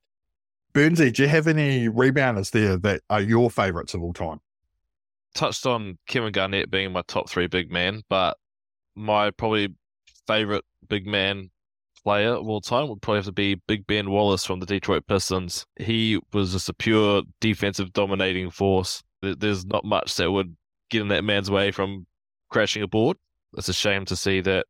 Burnzy, 0.74 1.14
do 1.14 1.24
you 1.24 1.30
have 1.30 1.48
any 1.48 1.88
rebounders 1.88 2.52
there 2.52 2.78
that 2.78 3.02
are 3.10 3.22
your 3.22 3.50
favourites 3.50 3.94
of 3.94 4.04
all 4.04 4.14
time? 4.14 4.40
Touched 5.34 5.66
on 5.66 5.98
Kevin 6.08 6.32
Garnett 6.32 6.70
being 6.70 6.92
my 6.92 7.02
top 7.08 7.30
three 7.30 7.48
big 7.48 7.72
man, 7.72 8.04
but 8.10 8.38
my 8.96 9.32
probably 9.32 9.74
favorite 10.28 10.64
big 10.88 11.06
man 11.06 11.50
player 12.06 12.34
of 12.34 12.48
all 12.48 12.62
time 12.62 12.88
would 12.88 13.02
probably 13.02 13.18
have 13.18 13.26
to 13.26 13.32
be 13.32 13.56
Big 13.68 13.88
Ben 13.88 14.12
Wallace 14.12 14.46
from 14.46 14.60
the 14.60 14.66
Detroit 14.66 15.08
Pistons. 15.08 15.66
He 15.78 16.20
was 16.32 16.54
just 16.54 16.70
a 16.70 16.74
pure 16.74 17.24
defensive 17.42 17.92
dominating 17.94 18.52
force. 18.52 19.04
There's 19.22 19.66
not 19.66 19.86
much 19.86 20.16
that 20.16 20.32
would 20.32 20.56
get 20.90 21.02
in 21.02 21.08
that 21.10 21.24
man's 21.24 21.50
way 21.50 21.72
from 21.72 22.06
crashing 22.50 22.84
a 22.84 22.88
board. 22.88 23.18
It's 23.58 23.70
a 23.70 23.74
shame 23.74 24.06
to 24.06 24.16
see 24.16 24.42
that 24.42 24.66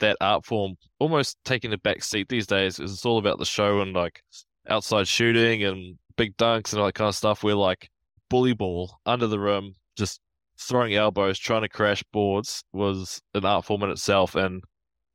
that 0.00 0.16
art 0.20 0.44
form 0.44 0.76
almost 0.98 1.38
taking 1.44 1.72
a 1.72 1.78
back 1.78 2.04
seat 2.04 2.28
these 2.28 2.46
days. 2.46 2.78
It's 2.78 3.04
all 3.04 3.18
about 3.18 3.38
the 3.38 3.44
show 3.44 3.80
and 3.80 3.94
like 3.94 4.22
outside 4.68 5.08
shooting 5.08 5.64
and 5.64 5.98
big 6.16 6.36
dunks 6.36 6.72
and 6.72 6.80
all 6.80 6.86
that 6.86 6.94
kind 6.94 7.08
of 7.08 7.14
stuff. 7.14 7.42
Where 7.42 7.54
like 7.54 7.88
bully 8.28 8.52
ball 8.52 8.98
under 9.06 9.26
the 9.26 9.38
rim, 9.38 9.74
just 9.96 10.20
throwing 10.58 10.94
elbows, 10.94 11.38
trying 11.38 11.62
to 11.62 11.68
crash 11.68 12.02
boards 12.12 12.62
was 12.72 13.20
an 13.34 13.44
art 13.44 13.64
form 13.64 13.82
in 13.82 13.90
itself, 13.90 14.34
and 14.34 14.62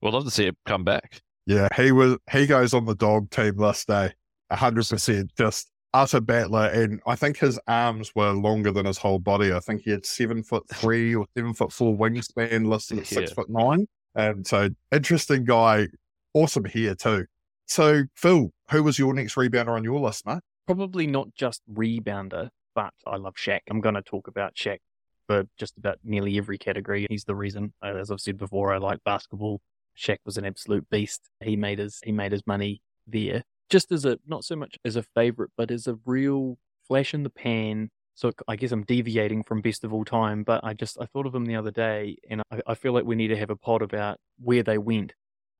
we'd 0.01 0.13
love 0.13 0.25
to 0.25 0.31
see 0.31 0.45
it 0.45 0.57
come 0.65 0.83
back. 0.83 1.21
Yeah, 1.45 1.67
he 1.75 1.91
was. 1.91 2.17
He 2.31 2.47
goes 2.47 2.73
on 2.73 2.85
the 2.85 2.95
dog 2.95 3.29
team 3.29 3.57
last 3.57 3.87
day, 3.87 4.13
eh? 4.51 4.55
hundred 4.55 4.87
percent. 4.87 5.31
Just 5.37 5.69
utter 5.93 6.21
battler, 6.21 6.67
and 6.67 7.01
I 7.05 7.15
think 7.15 7.37
his 7.37 7.59
arms 7.67 8.11
were 8.15 8.31
longer 8.31 8.71
than 8.71 8.85
his 8.85 8.97
whole 8.97 9.19
body. 9.19 9.51
I 9.53 9.59
think 9.59 9.81
he 9.83 9.91
had 9.91 10.05
seven 10.05 10.43
foot 10.43 10.63
three 10.73 11.13
or 11.15 11.25
seven 11.35 11.53
foot 11.53 11.71
four 11.73 11.95
wingspan, 11.97 12.67
listed 12.67 12.99
at 12.99 13.07
six 13.07 13.31
Yeah. 13.31 13.35
foot 13.35 13.49
nine. 13.49 13.87
And 14.15 14.45
so, 14.45 14.69
interesting 14.91 15.45
guy, 15.45 15.87
awesome 16.33 16.65
here 16.65 16.95
too. 16.95 17.25
So, 17.67 18.03
Phil, 18.15 18.51
who 18.69 18.83
was 18.83 18.99
your 18.99 19.13
next 19.13 19.35
rebounder 19.35 19.69
on 19.69 19.83
your 19.83 19.99
list, 19.99 20.25
mate? 20.25 20.39
probably 20.67 21.05
not 21.07 21.27
just 21.35 21.61
rebounder, 21.73 22.47
but 22.75 22.93
I 23.05 23.17
love 23.17 23.35
Shaq. 23.35 23.59
I'm 23.69 23.81
going 23.81 23.95
to 23.95 24.01
talk 24.01 24.27
about 24.27 24.55
Shaq 24.55 24.77
for 25.27 25.43
just 25.57 25.77
about 25.77 25.97
nearly 26.03 26.37
every 26.37 26.57
category. 26.57 27.07
He's 27.09 27.25
the 27.25 27.35
reason, 27.35 27.73
uh, 27.83 27.95
as 27.95 28.09
I've 28.11 28.21
said 28.21 28.37
before, 28.37 28.73
I 28.73 28.77
like 28.77 29.03
basketball. 29.03 29.59
Shaq 29.97 30.17
was 30.25 30.37
an 30.37 30.45
absolute 30.45 30.89
beast. 30.89 31.29
He 31.43 31.57
made 31.57 31.79
his 31.79 31.99
he 32.05 32.11
made 32.13 32.31
his 32.31 32.43
money 32.47 32.81
there, 33.07 33.43
just 33.71 33.91
as 33.91 34.05
a 34.05 34.19
not 34.27 34.43
so 34.43 34.55
much 34.55 34.77
as 34.85 34.95
a 34.95 35.01
favorite, 35.03 35.49
but 35.57 35.71
as 35.71 35.87
a 35.87 35.97
real 36.05 36.57
flash 36.87 37.13
in 37.15 37.23
the 37.23 37.29
pan. 37.29 37.89
So 38.13 38.31
I 38.47 38.57
guess 38.57 38.71
I'm 38.71 38.83
deviating 38.83 39.43
from 39.43 39.61
best 39.61 39.83
of 39.83 39.93
all 39.93 40.05
time, 40.05 40.43
but 40.43 40.63
I 40.63 40.73
just 40.73 40.97
I 41.01 41.05
thought 41.05 41.25
of 41.25 41.33
him 41.33 41.45
the 41.45 41.55
other 41.55 41.71
day, 41.71 42.17
and 42.29 42.41
I, 42.51 42.61
I 42.67 42.75
feel 42.75 42.93
like 42.93 43.05
we 43.05 43.15
need 43.15 43.29
to 43.29 43.37
have 43.37 43.49
a 43.49 43.55
pod 43.55 43.81
about 43.81 44.19
where 44.37 44.61
they 44.61 44.77
went. 44.77 45.13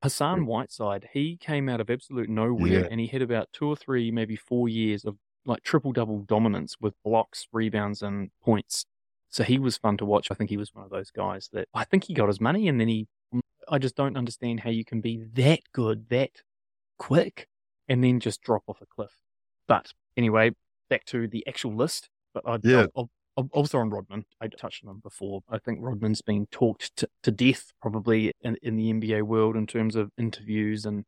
Hassan 0.04 0.42
mm. 0.42 0.46
Whiteside, 0.46 1.10
he 1.14 1.38
came 1.38 1.70
out 1.70 1.80
of 1.80 1.90
absolute 1.90 2.30
nowhere, 2.30 2.82
Yeah. 2.82 2.88
and 2.92 3.00
he 3.00 3.08
had 3.08 3.22
about 3.22 3.50
two 3.54 3.68
or 3.68 3.76
three, 3.76 4.12
maybe 4.12 4.36
four 4.36 4.68
years 4.68 5.06
of 5.06 5.16
like 5.46 5.64
triple 5.64 5.92
double 5.92 6.20
dominance 6.20 6.76
with 6.80 6.94
blocks, 7.04 7.48
rebounds, 7.52 8.02
and 8.02 8.30
points. 8.44 8.86
So 9.30 9.44
he 9.44 9.58
was 9.58 9.78
fun 9.78 9.98
to 9.98 10.06
watch. 10.06 10.28
I 10.30 10.34
think 10.34 10.50
he 10.50 10.58
was 10.58 10.76
one 10.76 10.84
of 10.84 10.92
those 10.92 11.10
guys 11.10 11.50
that 11.54 11.70
I 11.74 11.86
think 11.86 12.04
he 12.04 12.14
got 12.14 12.28
his 12.28 12.42
money 12.42 12.68
and 12.68 12.80
then 12.80 12.90
he. 12.90 13.08
I 13.70 13.78
just 13.78 13.96
don't 13.96 14.18
understand 14.18 14.60
how 14.60 14.72
you 14.72 14.84
can 14.84 15.00
be 15.00 15.24
that 15.34 15.62
good, 15.72 16.10
that 16.10 16.32
quick, 16.98 17.48
and 17.92 18.02
then 18.02 18.22
just 18.22 18.42
drop 18.42 18.64
off 18.68 18.82
a 18.82 18.86
cliff. 18.86 19.12
But 19.68 19.92
anyway, 20.16 20.52
back 20.90 21.04
to 21.08 21.28
the 21.28 21.46
actual 21.46 21.76
list. 21.76 22.10
But 22.34 22.48
I'd, 22.48 22.64
Yeah. 22.64 22.86
I'll, 22.96 23.10
I'll, 23.38 23.50
I'll 23.54 23.80
on 23.80 23.90
Rodman. 23.90 24.24
I 24.40 24.48
touched 24.48 24.86
on 24.86 24.92
him 24.92 25.02
before. 25.04 25.42
I 25.50 25.58
think 25.58 25.80
Rodman's 25.82 26.22
been 26.22 26.46
talked 26.52 26.96
to, 26.96 27.10
to 27.24 27.32
death 27.32 27.74
probably 27.82 28.32
in, 28.42 28.56
in 28.64 28.78
the 28.78 28.94
NBA 28.94 29.24
world 29.24 29.58
in 29.58 29.68
terms 29.68 29.98
of 29.98 30.10
interviews 30.18 30.86
and 30.86 31.04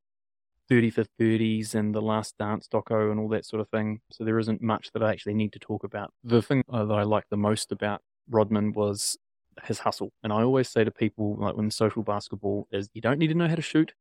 30 0.67 0.89
for 0.89 1.05
30s 1.17 1.73
and 1.73 1.95
the 1.95 2.01
last 2.01 2.37
dance 2.37 2.67
doco 2.67 3.09
and 3.09 3.19
all 3.19 3.29
that 3.29 3.45
sort 3.45 3.61
of 3.61 3.69
thing. 3.69 4.01
So 4.11 4.25
there 4.25 4.39
isn't 4.39 4.61
much 4.61 4.89
that 4.93 5.01
I 5.01 5.11
actually 5.11 5.35
need 5.35 5.53
to 5.53 5.59
talk 5.59 5.85
about. 5.85 6.11
The 6.21 6.41
thing 6.41 6.63
that 6.69 6.91
I 6.91 7.03
like 7.03 7.23
the 7.29 7.37
most 7.37 7.71
about 7.71 8.01
Rodman 8.29 8.73
was 8.73 9.17
his 9.63 9.79
hustle. 9.79 10.11
And 10.21 10.33
I 10.33 10.41
always 10.41 10.67
say 10.67 10.83
to 10.83 10.91
people, 10.91 11.37
like 11.39 11.55
when 11.55 11.71
social 11.71 12.03
basketball 12.03 12.67
is, 12.73 12.89
you 12.93 13.01
don't 13.01 13.19
need 13.19 13.27
to 13.27 13.35
know 13.35 13.47
how 13.47 13.55
to 13.55 13.61
shoot. 13.61 13.93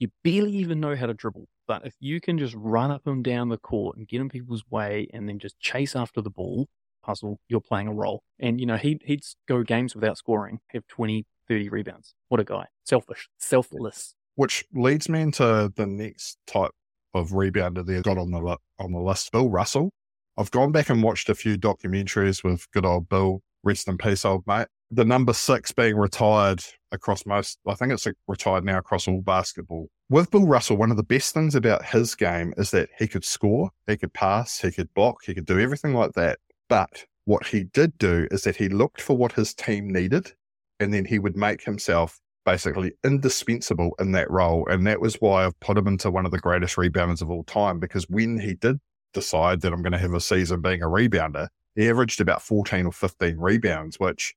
You 0.00 0.08
barely 0.24 0.52
even 0.52 0.80
know 0.80 0.96
how 0.96 1.06
to 1.06 1.14
dribble. 1.14 1.46
But 1.68 1.86
if 1.86 1.94
you 2.00 2.20
can 2.20 2.38
just 2.38 2.54
run 2.56 2.90
up 2.90 3.06
and 3.06 3.22
down 3.22 3.50
the 3.50 3.58
court 3.58 3.96
and 3.96 4.08
get 4.08 4.20
in 4.20 4.30
people's 4.30 4.64
way 4.70 5.06
and 5.12 5.28
then 5.28 5.38
just 5.38 5.60
chase 5.60 5.94
after 5.94 6.22
the 6.22 6.30
ball, 6.30 6.66
puzzle, 7.04 7.38
you're 7.48 7.60
playing 7.60 7.86
a 7.86 7.92
role. 7.92 8.22
And, 8.38 8.58
you 8.58 8.66
know, 8.66 8.76
he'd, 8.78 9.02
he'd 9.04 9.22
go 9.46 9.62
games 9.62 9.94
without 9.94 10.16
scoring, 10.16 10.58
have 10.72 10.86
20, 10.88 11.26
30 11.48 11.68
rebounds. 11.68 12.14
What 12.28 12.40
a 12.40 12.44
guy. 12.44 12.66
Selfish, 12.84 13.28
selfless. 13.38 14.14
Which 14.36 14.64
leads 14.72 15.08
me 15.10 15.20
into 15.20 15.70
the 15.76 15.86
next 15.86 16.38
type 16.46 16.70
of 17.12 17.30
rebounder 17.30 17.84
they've 17.84 18.02
got 18.02 18.16
on 18.18 18.30
the 18.30 18.56
on 18.78 18.92
the 18.92 19.00
list, 19.00 19.30
Bill 19.32 19.50
Russell. 19.50 19.90
I've 20.38 20.50
gone 20.50 20.72
back 20.72 20.88
and 20.88 21.02
watched 21.02 21.28
a 21.28 21.34
few 21.34 21.58
documentaries 21.58 22.42
with 22.42 22.70
good 22.70 22.86
old 22.86 23.08
Bill, 23.08 23.42
rest 23.64 23.86
in 23.86 23.98
peace, 23.98 24.24
old 24.24 24.46
mate. 24.46 24.68
The 24.90 25.04
number 25.04 25.34
six 25.34 25.72
being 25.72 25.96
retired 25.96 26.64
across 26.92 27.26
most, 27.26 27.58
I 27.66 27.74
think 27.74 27.92
it's 27.92 28.06
retired 28.26 28.64
now 28.64 28.78
across 28.78 29.08
all 29.08 29.20
basketball. 29.20 29.88
With 30.08 30.30
Bill 30.30 30.46
Russell, 30.46 30.76
one 30.76 30.90
of 30.90 30.96
the 30.96 31.02
best 31.02 31.34
things 31.34 31.54
about 31.54 31.84
his 31.84 32.14
game 32.14 32.52
is 32.56 32.70
that 32.72 32.88
he 32.98 33.06
could 33.06 33.24
score, 33.24 33.70
he 33.86 33.96
could 33.96 34.12
pass, 34.12 34.60
he 34.60 34.70
could 34.70 34.92
block, 34.94 35.24
he 35.24 35.34
could 35.34 35.46
do 35.46 35.60
everything 35.60 35.94
like 35.94 36.12
that. 36.12 36.38
But 36.68 37.04
what 37.24 37.46
he 37.46 37.64
did 37.64 37.96
do 37.98 38.26
is 38.30 38.42
that 38.42 38.56
he 38.56 38.68
looked 38.68 39.00
for 39.00 39.16
what 39.16 39.32
his 39.32 39.54
team 39.54 39.88
needed 39.88 40.32
and 40.80 40.92
then 40.92 41.04
he 41.04 41.18
would 41.18 41.36
make 41.36 41.62
himself 41.62 42.20
basically 42.44 42.92
indispensable 43.04 43.94
in 44.00 44.12
that 44.12 44.30
role. 44.30 44.66
And 44.68 44.86
that 44.86 45.00
was 45.00 45.16
why 45.16 45.44
I've 45.44 45.58
put 45.60 45.76
him 45.76 45.86
into 45.86 46.10
one 46.10 46.24
of 46.24 46.32
the 46.32 46.38
greatest 46.38 46.76
rebounders 46.76 47.22
of 47.22 47.30
all 47.30 47.44
time 47.44 47.78
because 47.78 48.08
when 48.08 48.38
he 48.38 48.54
did 48.54 48.80
decide 49.12 49.60
that 49.60 49.72
I'm 49.72 49.82
going 49.82 49.92
to 49.92 49.98
have 49.98 50.14
a 50.14 50.20
season 50.20 50.60
being 50.60 50.82
a 50.82 50.86
rebounder, 50.86 51.48
he 51.74 51.88
averaged 51.88 52.20
about 52.20 52.42
14 52.42 52.86
or 52.86 52.92
15 52.92 53.36
rebounds, 53.38 54.00
which 54.00 54.34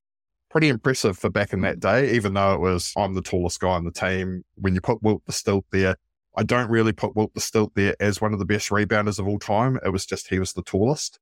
pretty 0.53 0.69
impressive 0.69 1.17
for 1.17 1.31
back 1.31 1.51
in 1.51 1.61
that 1.61 1.77
mm. 1.77 1.81
day, 1.81 2.11
even 2.13 2.35
though 2.35 2.53
it 2.53 2.61
was 2.61 2.93
I'm 2.95 3.15
the 3.15 3.21
tallest 3.21 3.59
guy 3.59 3.69
on 3.69 3.83
the 3.83 3.91
team. 3.91 4.45
When 4.55 4.75
you 4.75 4.81
put 4.81 5.01
Wilt 5.01 5.25
the 5.25 5.33
Stilt 5.33 5.65
there, 5.71 5.97
I 6.37 6.43
don't 6.43 6.69
really 6.69 6.93
put 6.93 7.15
Wilt 7.15 7.33
the 7.33 7.41
Stilt 7.41 7.73
there 7.75 7.95
as 7.99 8.21
one 8.21 8.33
of 8.33 8.39
the 8.39 8.45
best 8.45 8.69
rebounders 8.69 9.19
of 9.19 9.27
all 9.27 9.39
time. 9.39 9.79
It 9.83 9.89
was 9.89 10.05
just 10.05 10.27
he 10.27 10.39
was 10.39 10.53
the 10.53 10.61
tallest. 10.61 11.19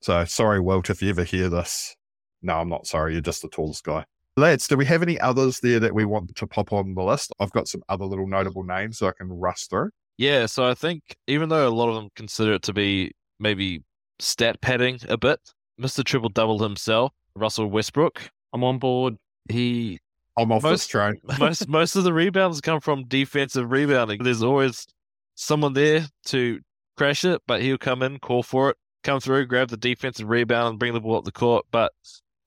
So 0.00 0.24
sorry, 0.24 0.60
Wilt, 0.60 0.88
if 0.88 1.02
you 1.02 1.10
ever 1.10 1.24
hear 1.24 1.50
this. 1.50 1.94
No, 2.42 2.54
I'm 2.54 2.70
not 2.70 2.86
sorry. 2.86 3.12
You're 3.12 3.20
just 3.20 3.42
the 3.42 3.48
tallest 3.48 3.84
guy. 3.84 4.06
Lads, 4.38 4.66
do 4.66 4.78
we 4.78 4.86
have 4.86 5.02
any 5.02 5.20
others 5.20 5.60
there 5.60 5.78
that 5.80 5.94
we 5.94 6.06
want 6.06 6.34
to 6.34 6.46
pop 6.46 6.72
on 6.72 6.94
the 6.94 7.02
list? 7.02 7.32
I've 7.38 7.52
got 7.52 7.68
some 7.68 7.82
other 7.90 8.06
little 8.06 8.26
notable 8.26 8.64
names 8.64 8.96
so 8.96 9.08
I 9.08 9.12
can 9.12 9.28
rush 9.28 9.66
through. 9.66 9.90
Yeah, 10.16 10.46
so 10.46 10.66
I 10.66 10.74
think 10.74 11.02
even 11.26 11.50
though 11.50 11.68
a 11.68 11.70
lot 11.70 11.90
of 11.90 11.96
them 11.96 12.08
consider 12.16 12.54
it 12.54 12.62
to 12.62 12.72
be 12.72 13.12
maybe 13.38 13.82
stat 14.18 14.62
padding 14.62 15.00
a 15.08 15.18
bit, 15.18 15.40
Mr. 15.78 16.02
Triple 16.02 16.30
Double 16.30 16.62
himself, 16.62 17.12
Russell 17.34 17.66
Westbrook, 17.66 18.30
I'm 18.52 18.64
on 18.64 18.78
board. 18.78 19.16
he 19.48 19.98
I'm 20.38 20.52
off 20.52 20.62
Most- 20.62 20.72
this 20.72 20.86
train. 20.86 21.14
most 21.38 21.68
most 21.68 21.96
of 21.96 22.04
the 22.04 22.12
rebounds 22.12 22.60
come 22.60 22.80
from 22.80 23.04
defensive 23.06 23.70
rebounding. 23.70 24.22
There's 24.22 24.42
always 24.42 24.86
someone 25.34 25.72
there 25.72 26.06
to 26.26 26.60
crash 26.96 27.24
it, 27.24 27.42
but 27.46 27.62
he'll 27.62 27.78
come 27.78 28.02
in, 28.02 28.18
call 28.18 28.42
for 28.42 28.70
it, 28.70 28.76
come 29.04 29.20
through, 29.20 29.46
grab 29.46 29.68
the 29.68 29.76
defensive 29.76 30.28
rebound, 30.28 30.68
and 30.70 30.78
bring 30.78 30.92
the 30.94 31.00
ball 31.00 31.18
up 31.18 31.24
the 31.24 31.32
court. 31.32 31.66
But 31.70 31.92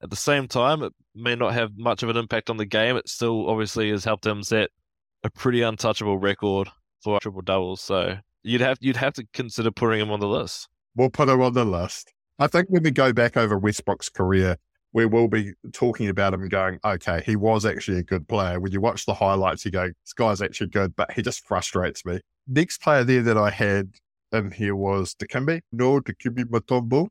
at 0.02 0.10
the 0.10 0.16
same 0.16 0.48
time, 0.48 0.82
it 0.82 0.92
may 1.14 1.34
not 1.34 1.54
have 1.54 1.76
much 1.76 2.02
of 2.02 2.08
an 2.08 2.16
impact 2.16 2.50
on 2.50 2.56
the 2.56 2.66
game. 2.66 2.96
It 2.96 3.08
still 3.08 3.48
obviously 3.48 3.90
has 3.90 4.04
helped 4.04 4.26
him 4.26 4.42
set 4.42 4.70
a 5.22 5.30
pretty 5.30 5.62
untouchable 5.62 6.18
record 6.18 6.68
for 7.02 7.18
triple 7.20 7.42
doubles. 7.42 7.80
So 7.80 8.16
you'd 8.42 8.60
have 8.60 8.78
you'd 8.80 8.96
have 8.96 9.14
to 9.14 9.26
consider 9.32 9.70
putting 9.70 10.00
him 10.00 10.10
on 10.10 10.20
the 10.20 10.28
list. 10.28 10.68
We'll 10.96 11.10
put 11.10 11.28
him 11.28 11.40
on 11.40 11.52
the 11.52 11.64
list. 11.64 12.12
I 12.38 12.46
think 12.48 12.68
when 12.68 12.82
we 12.82 12.90
go 12.90 13.12
back 13.12 13.36
over 13.36 13.56
Westbrook's 13.58 14.08
career, 14.08 14.56
we 14.94 15.04
will 15.04 15.28
be 15.28 15.52
talking 15.72 16.08
about 16.08 16.32
him 16.32 16.48
going, 16.48 16.78
okay, 16.84 17.22
he 17.26 17.36
was 17.36 17.66
actually 17.66 17.98
a 17.98 18.02
good 18.02 18.26
player. 18.28 18.60
When 18.60 18.72
you 18.72 18.80
watch 18.80 19.04
the 19.04 19.14
highlights, 19.14 19.64
you 19.64 19.72
go, 19.72 19.88
this 19.88 20.12
guy's 20.14 20.40
actually 20.40 20.68
good, 20.68 20.94
but 20.96 21.12
he 21.12 21.20
just 21.20 21.46
frustrates 21.46 22.06
me. 22.06 22.20
Next 22.46 22.80
player 22.80 23.02
there 23.04 23.22
that 23.22 23.36
I 23.36 23.50
had 23.50 23.90
in 24.32 24.52
here 24.52 24.76
was 24.76 25.14
Dikembe. 25.14 25.60
No, 25.72 26.00
Dikembe 26.00 26.44
Mutombo. 26.44 27.08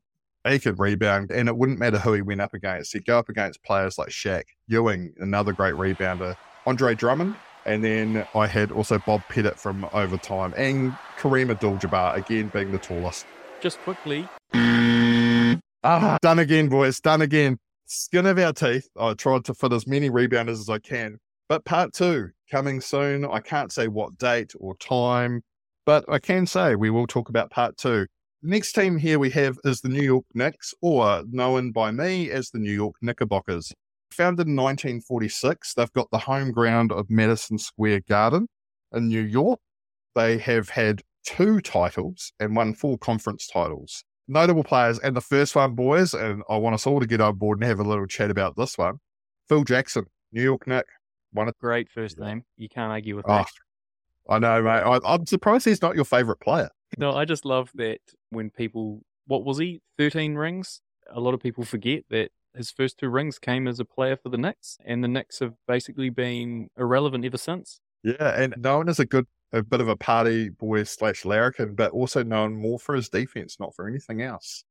He 0.48 0.58
could 0.58 0.78
rebound, 0.78 1.30
and 1.30 1.48
it 1.48 1.56
wouldn't 1.56 1.78
matter 1.78 1.98
who 1.98 2.12
he 2.14 2.22
went 2.22 2.40
up 2.40 2.52
against. 2.52 2.92
He'd 2.92 3.06
go 3.06 3.18
up 3.18 3.28
against 3.28 3.62
players 3.62 3.96
like 3.96 4.08
Shaq, 4.08 4.44
Ewing, 4.66 5.14
another 5.18 5.52
great 5.52 5.74
rebounder, 5.74 6.36
Andre 6.66 6.94
Drummond, 6.94 7.36
and 7.64 7.82
then 7.82 8.26
I 8.34 8.46
had 8.46 8.70
also 8.70 8.98
Bob 8.98 9.22
Pettit 9.30 9.58
from 9.58 9.88
overtime, 9.94 10.52
and 10.56 10.92
Kareem 11.18 11.50
Abdul-Jabbar, 11.50 12.16
again 12.16 12.48
being 12.48 12.72
the 12.72 12.78
tallest. 12.78 13.24
Just 13.62 13.78
quickly, 13.80 14.28
Ah, 15.84 16.16
done 16.22 16.38
again, 16.38 16.68
boys. 16.68 16.98
Done 16.98 17.20
again. 17.20 17.58
Skin 17.94 18.26
of 18.26 18.38
our 18.38 18.52
teeth. 18.52 18.88
I 18.98 19.14
tried 19.14 19.44
to 19.44 19.54
fit 19.54 19.72
as 19.72 19.86
many 19.86 20.10
rebounders 20.10 20.60
as 20.60 20.68
I 20.68 20.78
can. 20.78 21.18
But 21.48 21.64
part 21.64 21.92
two 21.92 22.30
coming 22.50 22.80
soon. 22.80 23.24
I 23.24 23.40
can't 23.40 23.70
say 23.70 23.86
what 23.86 24.18
date 24.18 24.52
or 24.58 24.76
time, 24.76 25.42
but 25.86 26.04
I 26.08 26.18
can 26.18 26.46
say 26.46 26.74
we 26.74 26.90
will 26.90 27.06
talk 27.06 27.28
about 27.28 27.50
part 27.50 27.76
two. 27.76 28.06
The 28.42 28.48
next 28.48 28.72
team 28.72 28.98
here 28.98 29.18
we 29.18 29.30
have 29.30 29.58
is 29.64 29.80
the 29.80 29.88
New 29.88 30.02
York 30.02 30.24
Knicks, 30.34 30.74
or 30.82 31.22
known 31.30 31.70
by 31.70 31.92
me 31.92 32.30
as 32.30 32.50
the 32.50 32.58
New 32.58 32.72
York 32.72 32.96
Knickerbockers. 33.00 33.72
Founded 34.10 34.48
in 34.48 34.56
1946, 34.56 35.74
they've 35.74 35.92
got 35.92 36.10
the 36.10 36.18
home 36.18 36.50
ground 36.50 36.92
of 36.92 37.08
Madison 37.08 37.58
Square 37.58 38.00
Garden 38.08 38.48
in 38.92 39.08
New 39.08 39.22
York. 39.22 39.60
They 40.14 40.38
have 40.38 40.68
had 40.68 41.02
two 41.24 41.60
titles 41.60 42.32
and 42.40 42.56
won 42.56 42.74
four 42.74 42.98
conference 42.98 43.46
titles 43.46 44.04
notable 44.28 44.64
players. 44.64 44.98
And 44.98 45.16
the 45.16 45.20
first 45.20 45.54
one, 45.54 45.74
boys, 45.74 46.14
and 46.14 46.42
I 46.48 46.56
want 46.56 46.74
us 46.74 46.86
all 46.86 47.00
to 47.00 47.06
get 47.06 47.20
on 47.20 47.36
board 47.36 47.60
and 47.60 47.68
have 47.68 47.80
a 47.80 47.84
little 47.84 48.06
chat 48.06 48.30
about 48.30 48.56
this 48.56 48.78
one. 48.78 49.00
Phil 49.48 49.64
Jackson, 49.64 50.06
New 50.32 50.42
York 50.42 50.66
Nick. 50.66 50.86
One 51.32 51.48
of, 51.48 51.58
great 51.58 51.90
first 51.90 52.18
name. 52.18 52.44
You 52.56 52.68
can't 52.68 52.92
argue 52.92 53.16
with 53.16 53.26
oh, 53.28 53.38
that. 53.38 53.48
I 54.28 54.38
know, 54.38 54.62
mate. 54.62 54.70
I, 54.70 55.00
I'm 55.04 55.26
surprised 55.26 55.64
he's 55.64 55.82
not 55.82 55.96
your 55.96 56.04
favorite 56.04 56.40
player. 56.40 56.70
No, 56.96 57.12
I 57.12 57.24
just 57.24 57.44
love 57.44 57.70
that 57.74 58.00
when 58.30 58.50
people, 58.50 59.02
what 59.26 59.44
was 59.44 59.58
he, 59.58 59.80
13 59.98 60.36
rings? 60.36 60.80
A 61.12 61.20
lot 61.20 61.34
of 61.34 61.40
people 61.40 61.64
forget 61.64 62.04
that 62.10 62.30
his 62.54 62.70
first 62.70 62.98
two 62.98 63.08
rings 63.08 63.38
came 63.38 63.66
as 63.66 63.80
a 63.80 63.84
player 63.84 64.16
for 64.16 64.28
the 64.28 64.38
Knicks, 64.38 64.78
and 64.84 65.02
the 65.02 65.08
Knicks 65.08 65.40
have 65.40 65.54
basically 65.66 66.08
been 66.08 66.68
irrelevant 66.78 67.24
ever 67.24 67.36
since. 67.36 67.80
Yeah, 68.04 68.40
and 68.40 68.54
known 68.58 68.88
as 68.88 69.00
a 69.00 69.06
good, 69.06 69.26
a 69.54 69.62
bit 69.62 69.80
of 69.80 69.88
a 69.88 69.96
party 69.96 70.48
boy 70.48 70.82
slash 70.82 71.24
larrikin, 71.24 71.74
but 71.74 71.92
also 71.92 72.22
known 72.22 72.54
more 72.54 72.78
for 72.78 72.94
his 72.94 73.08
defense, 73.08 73.56
not 73.60 73.74
for 73.74 73.88
anything 73.88 74.20
else. 74.20 74.64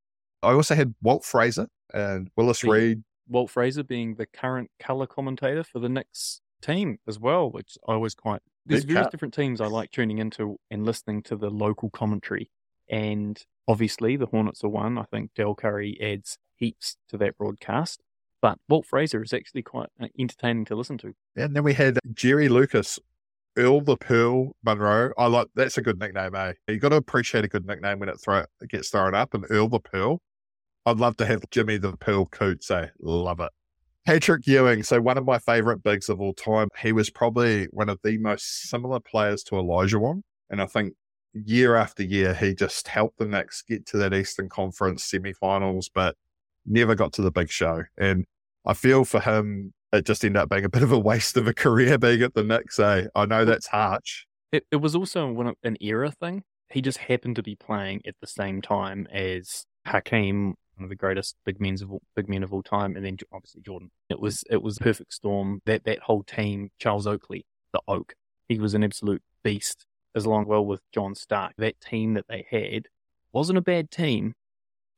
I 0.44 0.52
also 0.52 0.75
had 0.75 0.94
Walt 1.02 1.24
Frazier 1.24 1.68
and 1.94 2.30
Willis 2.36 2.62
The- 2.62 2.70
Reed. 2.70 3.04
Walt 3.30 3.50
Frazier 3.50 3.84
being 3.84 4.16
the 4.16 4.25
current 4.25 4.70
color 4.80 5.08
commentator 5.08 5.63
for 5.63 5.80
the 5.80 5.88
Knicks 5.88 6.42
team 6.62 7.00
as 7.08 7.18
well, 7.18 7.50
which 7.50 7.78
I 7.88 7.96
was 7.96 8.13
quite. 8.13 8.42
There's 8.66 8.84
various 8.84 9.08
different 9.08 9.34
teams 9.34 9.62
I 9.62 9.68
like 9.68 9.92
tuning 9.92 10.18
into 10.18 10.58
and 10.70 10.86
listening 10.86 11.24
to 11.24 11.38
the 11.38 11.50
local 11.50 11.90
commentary. 11.90 12.52
And 12.90 13.42
obviously, 13.68 14.18
the 14.18 14.25
Hornets 14.25 14.63
are 14.63 14.70
one. 14.70 14.98
I 14.98 15.04
think 15.04 15.34
Del 15.36 15.56
Curry 15.56 15.98
adds 16.02 16.38
heaps 16.56 16.98
to 17.10 17.18
that 17.18 17.38
broadcast. 17.38 18.02
But 18.42 18.60
Walt 18.68 18.86
Frazier 18.86 19.24
is 19.24 19.32
actually 19.32 19.62
quite 19.62 19.88
uh, 20.02 20.08
entertaining 20.20 20.66
to 20.66 20.75
listen 20.75 20.98
to. 21.00 21.13
And 21.38 21.56
then 21.56 21.63
we 21.63 21.74
had 21.74 22.00
Jerry 22.13 22.50
Lucas, 22.50 23.00
Earl 23.57 23.81
the 23.81 23.98
Pearl 23.98 24.55
Monroe. 24.63 25.12
I 25.17 25.27
like 25.27 25.48
that's 25.55 25.77
a 25.77 25.81
good 25.81 26.00
nickname, 26.00 26.36
eh? 26.36 26.53
You 26.67 26.79
got 26.79 26.89
to 26.89 26.95
appreciate 26.95 27.45
a 27.45 27.48
good 27.48 27.65
nickname 27.65 28.00
when 28.00 28.10
it 28.10 28.19
throw 28.19 28.39
it 28.39 28.69
gets 28.69 28.89
thrown 28.89 29.15
up. 29.15 29.33
And 29.33 29.45
Earl 29.50 29.69
the 29.69 29.79
Pearl. 29.79 30.22
I'd 30.86 30.98
love 30.98 31.15
to 31.17 31.25
have 31.25 31.50
Jimmy 31.50 31.77
the 31.77 31.95
Pearl 31.95 32.25
Coots. 32.25 32.69
Eh? 32.69 32.88
Love 33.00 33.39
it. 33.39 33.51
Patrick 34.05 34.45
Ewing. 34.45 34.83
So 34.83 35.00
one 35.00 35.17
of 35.17 35.25
my 35.25 35.39
favorite 35.39 35.81
bigs 35.81 36.10
of 36.10 36.19
all 36.19 36.33
time. 36.33 36.67
He 36.81 36.91
was 36.91 37.10
probably 37.10 37.65
one 37.72 37.89
of 37.89 38.00
the 38.03 38.17
most 38.17 38.69
similar 38.69 39.00
players 39.00 39.43
to 39.43 39.55
Olajuwon, 39.55 40.22
and 40.50 40.62
I 40.62 40.65
think 40.65 40.93
year 41.33 41.75
after 41.75 42.03
year 42.03 42.33
he 42.33 42.53
just 42.53 42.88
helped 42.88 43.17
the 43.17 43.25
Knicks 43.25 43.63
get 43.63 43.86
to 43.88 43.98
that 43.98 44.13
Eastern 44.13 44.50
Conference 44.50 45.10
semifinals, 45.10 45.86
but 45.93 46.15
never 46.65 46.95
got 46.95 47.13
to 47.13 47.22
the 47.22 47.31
big 47.31 47.50
show. 47.50 47.83
And 47.98 48.25
I 48.65 48.74
feel 48.74 49.05
for 49.05 49.19
him 49.19 49.74
it 49.93 50.05
just 50.05 50.25
ended 50.25 50.41
up 50.41 50.50
being 50.50 50.65
a 50.65 50.69
bit 50.69 50.83
of 50.83 50.91
a 50.91 51.00
waste 51.00 51.38
of 51.38 51.47
a 51.47 51.53
career 51.53 51.97
being 51.97 52.21
at 52.23 52.33
the 52.33 52.43
Knicks. 52.43 52.79
Eh? 52.79 53.05
I 53.15 53.25
know 53.25 53.45
that's 53.45 53.67
harsh. 53.67 54.25
It, 54.51 54.65
it 54.71 54.77
was 54.77 54.95
also 54.95 55.53
an 55.63 55.77
era 55.79 56.12
thing. 56.12 56.43
He 56.69 56.81
just 56.81 56.97
happened 56.97 57.35
to 57.35 57.43
be 57.43 57.55
playing 57.55 58.01
at 58.05 58.15
the 58.19 58.27
same 58.27 58.62
time 58.62 59.07
as 59.12 59.65
Hakeem, 59.85 60.55
one 60.75 60.83
of 60.83 60.89
the 60.89 60.95
greatest 60.95 61.35
big 61.45 61.62
men 61.62 61.75
of 61.81 61.91
all, 61.91 62.01
big 62.15 62.27
men 62.27 62.43
of 62.43 62.51
all 62.51 62.63
time, 62.63 62.95
and 62.95 63.05
then 63.05 63.17
obviously 63.31 63.62
Jordan. 63.62 63.91
It 64.09 64.19
was 64.19 64.43
it 64.50 64.62
was 64.62 64.77
a 64.77 64.83
perfect 64.83 65.13
storm. 65.13 65.62
That 65.65 65.83
that 65.85 66.00
whole 66.00 66.23
team, 66.23 66.71
Charles 66.79 67.05
Oakley, 67.05 67.45
the 67.73 67.81
Oak, 67.88 68.15
he 68.47 68.59
was 68.59 68.73
an 68.73 68.83
absolute 68.83 69.21
beast. 69.43 69.85
As 70.15 70.27
long 70.27 70.45
well 70.45 70.63
with 70.63 70.81
John 70.91 71.15
Stark, 71.15 71.53
that 71.57 71.81
team 71.81 72.13
that 72.13 72.25
they 72.27 72.45
had 72.50 72.88
wasn't 73.31 73.57
a 73.57 73.62
bad 73.62 73.89
team, 73.89 74.33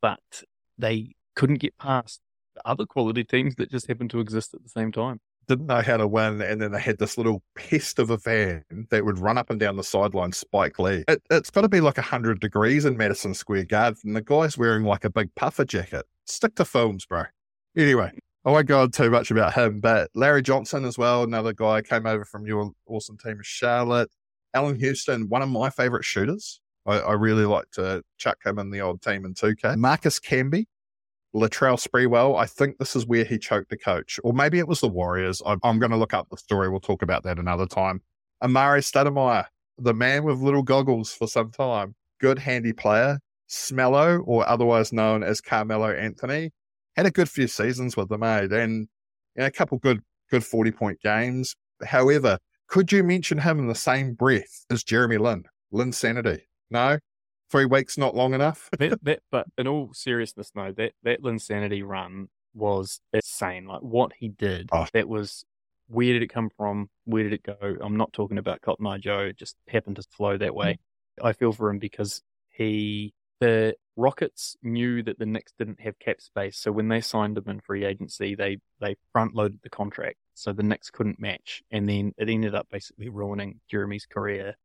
but 0.01 0.43
they 0.77 1.15
couldn't 1.35 1.59
get 1.59 1.77
past 1.77 2.19
other 2.63 2.85
quality 2.85 3.23
teams 3.23 3.55
that 3.55 3.71
just 3.71 3.87
happened 3.87 4.09
to 4.11 4.19
exist 4.19 4.53
at 4.53 4.63
the 4.63 4.69
same 4.69 4.91
time. 4.91 5.19
Didn't 5.47 5.67
know 5.67 5.81
how 5.81 5.97
to 5.97 6.07
win, 6.07 6.41
and 6.41 6.61
then 6.61 6.71
they 6.71 6.79
had 6.79 6.97
this 6.97 7.17
little 7.17 7.43
pest 7.55 7.99
of 7.99 8.09
a 8.09 8.17
fan 8.17 8.63
that 8.89 9.05
would 9.05 9.19
run 9.19 9.37
up 9.37 9.49
and 9.49 9.59
down 9.59 9.75
the 9.75 9.83
sideline, 9.83 10.31
Spike 10.31 10.79
Lee. 10.79 11.03
It, 11.07 11.21
has 11.29 11.49
got 11.51 11.61
to 11.61 11.69
be 11.69 11.81
like 11.81 11.97
100 11.97 12.39
degrees 12.39 12.85
in 12.85 12.97
Madison 12.97 13.33
Square 13.33 13.65
Garden, 13.65 13.99
and 14.05 14.15
the 14.15 14.21
guy's 14.21 14.57
wearing 14.57 14.83
like 14.83 15.05
a 15.05 15.09
big 15.09 15.33
puffer 15.35 15.65
jacket. 15.65 16.05
Stick 16.25 16.55
to 16.55 16.65
films, 16.65 17.05
bro. 17.05 17.25
Anyway, 17.77 18.11
I 18.45 18.51
won't 18.51 18.67
go 18.67 18.81
on 18.81 18.91
too 18.91 19.09
much 19.09 19.31
about 19.31 19.53
him, 19.53 19.79
but 19.79 20.09
Larry 20.15 20.41
Johnson 20.41 20.85
as 20.85 20.97
well, 20.97 21.23
another 21.23 21.53
guy 21.53 21.81
came 21.81 22.05
over 22.05 22.25
from 22.25 22.45
your 22.45 22.71
awesome 22.87 23.17
team 23.17 23.39
of 23.39 23.45
Charlotte. 23.45 24.09
Allan 24.53 24.79
Houston, 24.79 25.27
one 25.29 25.41
of 25.41 25.49
my 25.49 25.69
favorite 25.69 26.05
shooters. 26.05 26.61
I, 26.85 26.99
I, 26.99 27.13
really 27.13 27.45
like 27.45 27.69
to 27.71 28.03
chuck 28.17 28.37
him 28.45 28.59
in 28.59 28.69
the 28.69 28.81
old 28.81 29.01
team 29.01 29.25
in 29.25 29.33
2K. 29.33 29.75
Marcus 29.77 30.19
Camby, 30.19 30.65
Latrell 31.35 31.77
Sprewell, 31.77 32.39
I 32.39 32.45
think 32.45 32.77
this 32.77 32.95
is 32.95 33.05
where 33.05 33.25
he 33.25 33.37
choked 33.37 33.69
the 33.69 33.77
coach, 33.77 34.19
or 34.23 34.33
maybe 34.33 34.57
it 34.57 34.67
was 34.69 34.79
the 34.79 34.87
Warriors. 34.87 35.41
I'm, 35.45 35.59
I'm 35.63 35.79
going 35.79 35.91
to 35.91 35.97
look 35.97 36.13
up 36.13 36.29
the 36.29 36.37
story. 36.37 36.69
We'll 36.69 36.79
talk 36.79 37.01
about 37.01 37.23
that 37.23 37.37
another 37.37 37.65
time. 37.65 38.01
Amar'e 38.41 38.79
Stoudemire, 38.79 39.45
the 39.77 39.93
man 39.93 40.23
with 40.23 40.39
little 40.39 40.63
goggles 40.63 41.13
for 41.13 41.27
some 41.27 41.51
time, 41.51 41.95
good 42.21 42.39
handy 42.39 42.71
player. 42.71 43.19
Smello, 43.49 44.21
or 44.25 44.47
otherwise 44.47 44.91
known 44.91 45.23
as 45.23 45.41
Carmelo 45.41 45.91
Anthony, 45.91 46.51
had 46.95 47.05
a 47.05 47.11
good 47.11 47.29
few 47.29 47.47
seasons 47.47 47.95
with 47.95 48.09
them, 48.09 48.23
eh? 48.23 48.47
And 48.49 48.87
you 49.35 49.41
know, 49.41 49.45
a 49.45 49.51
couple 49.51 49.77
good 49.77 50.01
good 50.31 50.43
40 50.43 50.71
point 50.71 51.01
games. 51.01 51.55
However, 51.85 52.39
could 52.67 52.91
you 52.91 53.03
mention 53.03 53.39
him 53.39 53.59
in 53.59 53.67
the 53.67 53.75
same 53.75 54.13
breath 54.13 54.65
as 54.71 54.83
Jeremy 54.83 55.17
Lin? 55.17 55.43
Lin 55.71 55.91
Sanity? 55.91 56.47
No? 56.71 56.97
Three 57.49 57.65
weeks 57.65 57.97
not 57.97 58.15
long 58.15 58.33
enough. 58.33 58.69
that, 58.79 59.03
that, 59.03 59.19
but 59.31 59.47
in 59.57 59.67
all 59.67 59.91
seriousness, 59.93 60.51
no, 60.55 60.71
that 60.73 60.93
that 61.03 61.21
Linsanity 61.21 61.83
run 61.85 62.29
was 62.53 62.99
insane. 63.13 63.65
Like 63.65 63.81
what 63.81 64.11
he 64.17 64.29
did, 64.29 64.69
oh. 64.71 64.87
that 64.93 65.07
was 65.07 65.45
where 65.87 66.13
did 66.13 66.23
it 66.23 66.33
come 66.33 66.49
from? 66.57 66.89
Where 67.05 67.23
did 67.23 67.33
it 67.33 67.43
go? 67.43 67.77
I'm 67.81 67.97
not 67.97 68.13
talking 68.13 68.37
about 68.37 68.61
Cotton 68.61 68.87
Eye 68.87 68.97
Joe. 68.97 69.19
It 69.19 69.37
just 69.37 69.55
happened 69.67 69.97
to 69.97 70.03
flow 70.03 70.37
that 70.37 70.55
way. 70.55 70.79
Mm. 71.21 71.27
I 71.27 71.33
feel 71.33 71.51
for 71.51 71.69
him 71.69 71.79
because 71.79 72.21
he 72.49 73.13
the 73.39 73.75
Rockets 73.97 74.55
knew 74.63 75.03
that 75.03 75.19
the 75.19 75.25
Knicks 75.25 75.53
didn't 75.57 75.79
have 75.81 75.99
cap 75.99 76.19
space, 76.19 76.57
so 76.57 76.71
when 76.71 76.87
they 76.87 77.01
signed 77.01 77.37
him 77.37 77.47
in 77.47 77.59
free 77.61 77.85
agency, 77.85 78.35
they 78.35 78.57
they 78.79 78.95
front 79.11 79.35
loaded 79.35 79.59
the 79.63 79.69
contract, 79.69 80.17
so 80.33 80.51
the 80.51 80.63
Knicks 80.63 80.89
couldn't 80.89 81.19
match, 81.19 81.61
and 81.71 81.87
then 81.87 82.13
it 82.17 82.29
ended 82.29 82.55
up 82.55 82.67
basically 82.69 83.09
ruining 83.09 83.59
Jeremy's 83.69 84.05
career 84.05 84.55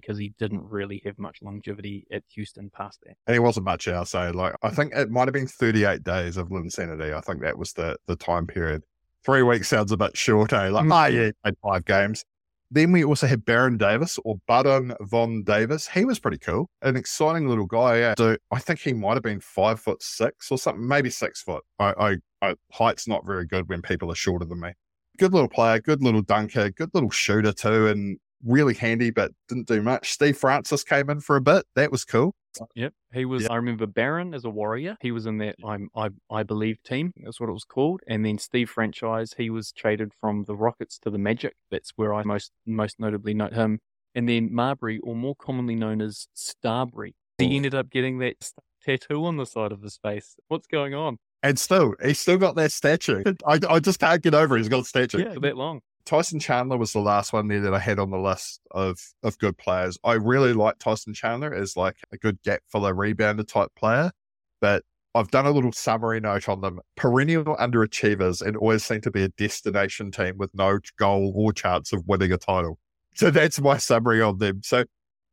because 0.00 0.18
he 0.18 0.34
didn't 0.38 0.62
really 0.62 1.02
have 1.04 1.18
much 1.18 1.38
longevity 1.42 2.06
at 2.12 2.22
Houston 2.34 2.70
past 2.70 3.00
that. 3.04 3.16
And 3.26 3.34
he 3.34 3.40
wasn't 3.40 3.64
much. 3.64 3.88
So, 4.04 4.30
like, 4.34 4.54
I 4.62 4.70
think 4.70 4.92
it 4.94 5.10
might 5.10 5.28
have 5.28 5.34
been 5.34 5.46
38 5.46 6.02
days 6.02 6.36
of 6.36 6.48
Linsanity. 6.48 7.14
I 7.14 7.20
think 7.20 7.42
that 7.42 7.58
was 7.58 7.72
the, 7.72 7.96
the 8.06 8.16
time 8.16 8.46
period. 8.46 8.82
Three 9.24 9.42
weeks 9.42 9.68
sounds 9.68 9.92
a 9.92 9.96
bit 9.96 10.16
short, 10.16 10.52
eh? 10.52 10.68
Like, 10.68 10.84
mm. 10.84 11.04
oh, 11.04 11.06
yeah, 11.06 11.30
played 11.42 11.56
five 11.62 11.84
games. 11.84 12.24
Then 12.70 12.92
we 12.92 13.02
also 13.02 13.26
had 13.26 13.44
Baron 13.44 13.78
Davis 13.78 14.18
or 14.24 14.36
Baron 14.46 14.94
von 15.00 15.42
Davis. 15.42 15.88
He 15.88 16.04
was 16.04 16.18
pretty 16.18 16.38
cool, 16.38 16.68
an 16.82 16.96
exciting 16.96 17.48
little 17.48 17.66
guy. 17.66 17.98
Yeah. 17.98 18.14
So 18.18 18.36
I 18.50 18.58
think 18.58 18.80
he 18.80 18.92
might 18.92 19.14
have 19.14 19.22
been 19.22 19.40
five 19.40 19.80
foot 19.80 20.02
six 20.02 20.50
or 20.50 20.58
something, 20.58 20.86
maybe 20.86 21.08
six 21.08 21.40
foot. 21.40 21.64
I, 21.78 21.94
I, 21.98 22.16
I, 22.42 22.54
height's 22.72 23.08
not 23.08 23.24
very 23.24 23.46
good 23.46 23.68
when 23.68 23.80
people 23.80 24.12
are 24.12 24.14
shorter 24.14 24.44
than 24.44 24.60
me. 24.60 24.72
Good 25.18 25.32
little 25.32 25.48
player, 25.48 25.80
good 25.80 26.02
little 26.02 26.20
dunker, 26.20 26.70
good 26.70 26.90
little 26.92 27.10
shooter 27.10 27.52
too, 27.52 27.88
and 27.88 28.18
really 28.44 28.74
handy, 28.74 29.10
but 29.10 29.32
didn't 29.48 29.66
do 29.66 29.82
much. 29.82 30.12
Steve 30.12 30.36
Francis 30.36 30.84
came 30.84 31.10
in 31.10 31.20
for 31.20 31.36
a 31.36 31.40
bit. 31.40 31.64
That 31.74 31.90
was 31.90 32.04
cool. 32.04 32.34
Yep, 32.74 32.92
he 33.12 33.24
was. 33.24 33.42
Yep. 33.42 33.50
I 33.50 33.56
remember 33.56 33.86
Baron 33.86 34.34
as 34.34 34.44
a 34.44 34.50
warrior. 34.50 34.96
He 35.00 35.12
was 35.12 35.26
in 35.26 35.38
that 35.38 35.56
I'm 35.64 35.88
I 35.94 36.08
I 36.30 36.42
believe 36.42 36.82
team. 36.82 37.12
That's 37.22 37.40
what 37.40 37.48
it 37.48 37.52
was 37.52 37.64
called. 37.64 38.00
And 38.08 38.24
then 38.24 38.38
Steve 38.38 38.70
Franchise. 38.70 39.34
He 39.36 39.50
was 39.50 39.72
traded 39.72 40.12
from 40.20 40.44
the 40.44 40.56
Rockets 40.56 40.98
to 41.00 41.10
the 41.10 41.18
Magic. 41.18 41.54
That's 41.70 41.92
where 41.96 42.14
I 42.14 42.24
most 42.24 42.50
most 42.66 42.98
notably 42.98 43.34
note 43.34 43.52
him. 43.52 43.80
And 44.14 44.28
then 44.28 44.52
Marbury, 44.52 44.98
or 45.00 45.14
more 45.14 45.36
commonly 45.36 45.76
known 45.76 46.00
as 46.00 46.26
Starbury, 46.34 47.14
he 47.38 47.54
ended 47.54 47.74
up 47.74 47.90
getting 47.90 48.18
that 48.18 48.50
tattoo 48.82 49.24
on 49.26 49.36
the 49.36 49.46
side 49.46 49.70
of 49.70 49.82
his 49.82 49.98
face. 49.98 50.34
What's 50.48 50.66
going 50.66 50.94
on? 50.94 51.18
And 51.42 51.58
still, 51.58 51.94
he's 52.02 52.18
still 52.18 52.38
got 52.38 52.56
that 52.56 52.72
statue. 52.72 53.22
I, 53.46 53.60
I 53.68 53.78
just 53.78 54.00
can't 54.00 54.20
get 54.22 54.34
over. 54.34 54.56
It. 54.56 54.60
He's 54.60 54.68
got 54.68 54.80
a 54.80 54.84
statue. 54.84 55.24
Yeah, 55.24 55.34
that 55.40 55.56
long. 55.56 55.82
Tyson 56.08 56.40
Chandler 56.40 56.78
was 56.78 56.94
the 56.94 57.00
last 57.00 57.34
one 57.34 57.48
there 57.48 57.60
that 57.60 57.74
I 57.74 57.78
had 57.78 57.98
on 57.98 58.10
the 58.10 58.18
list 58.18 58.62
of 58.70 58.98
of 59.22 59.38
good 59.38 59.58
players. 59.58 59.98
I 60.02 60.14
really 60.14 60.54
like 60.54 60.78
Tyson 60.78 61.12
Chandler 61.12 61.52
as 61.52 61.76
like 61.76 61.96
a 62.10 62.16
good 62.16 62.42
gap 62.42 62.62
filler 62.72 62.94
rebounder 62.94 63.46
type 63.46 63.68
player, 63.76 64.10
but 64.58 64.84
I've 65.14 65.30
done 65.30 65.44
a 65.44 65.50
little 65.50 65.70
summary 65.70 66.18
note 66.18 66.48
on 66.48 66.62
them. 66.62 66.80
Perennial 66.96 67.44
underachievers 67.44 68.40
and 68.40 68.56
always 68.56 68.84
seem 68.84 69.02
to 69.02 69.10
be 69.10 69.22
a 69.22 69.28
destination 69.28 70.10
team 70.10 70.38
with 70.38 70.50
no 70.54 70.78
goal 70.98 71.34
or 71.36 71.52
chance 71.52 71.92
of 71.92 72.02
winning 72.06 72.32
a 72.32 72.38
title. 72.38 72.78
So 73.14 73.30
that's 73.30 73.60
my 73.60 73.76
summary 73.76 74.22
on 74.22 74.38
them. 74.38 74.62
So 74.62 74.86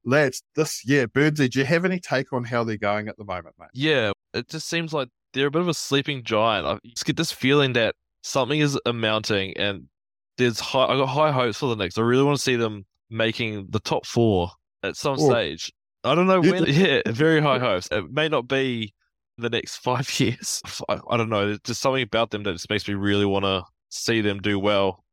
lads, 0.03 0.43
this 0.57 0.85
year, 0.85 1.07
Birdsy, 1.07 1.47
do 1.47 1.59
you 1.59 1.65
have 1.65 1.85
any 1.85 2.01
take 2.01 2.33
on 2.33 2.43
how 2.43 2.65
they're 2.65 2.75
going 2.75 3.07
at 3.07 3.15
the 3.15 3.23
moment, 3.23 3.55
mate? 3.57 3.69
Yeah, 3.73 4.11
it 4.33 4.49
just 4.49 4.67
seems 4.67 4.91
like 4.91 5.07
they're 5.31 5.47
a 5.47 5.51
bit 5.51 5.61
of 5.61 5.69
a 5.69 5.73
sleeping 5.73 6.23
giant. 6.25 6.67
I 6.67 6.79
just 6.85 7.05
get 7.05 7.15
this 7.15 7.31
feeling 7.31 7.71
that 7.73 7.95
something 8.23 8.59
is 8.59 8.77
amounting 8.85 9.55
and 9.55 9.87
there's 10.37 10.59
high, 10.59 10.85
I 10.85 10.97
got 10.97 11.07
high 11.07 11.31
hopes 11.31 11.59
for 11.59 11.67
the 11.67 11.75
Knicks. 11.75 11.97
I 11.97 12.01
really 12.01 12.23
want 12.23 12.37
to 12.37 12.43
see 12.43 12.55
them 12.55 12.85
making 13.09 13.67
the 13.69 13.79
top 13.79 14.05
four 14.05 14.51
at 14.83 14.95
some 14.95 15.17
stage. 15.17 15.71
I 16.03 16.15
don't 16.15 16.27
know 16.27 16.41
when. 16.41 16.65
Yeah, 16.67 17.01
very 17.07 17.41
high 17.41 17.59
hopes. 17.59 17.87
It 17.91 18.11
may 18.11 18.29
not 18.29 18.47
be 18.47 18.93
the 19.37 19.49
next 19.49 19.77
five 19.83 20.19
years. 20.19 20.61
I, 20.89 20.99
I 21.09 21.17
don't 21.17 21.29
know. 21.29 21.47
There's 21.47 21.59
just 21.59 21.81
something 21.81 22.03
about 22.03 22.31
them 22.31 22.43
that 22.43 22.53
just 22.53 22.69
makes 22.69 22.87
me 22.87 22.93
really 22.93 23.25
want 23.25 23.45
to 23.45 23.63
see 23.89 24.21
them 24.21 24.39
do 24.39 24.59
well. 24.59 25.03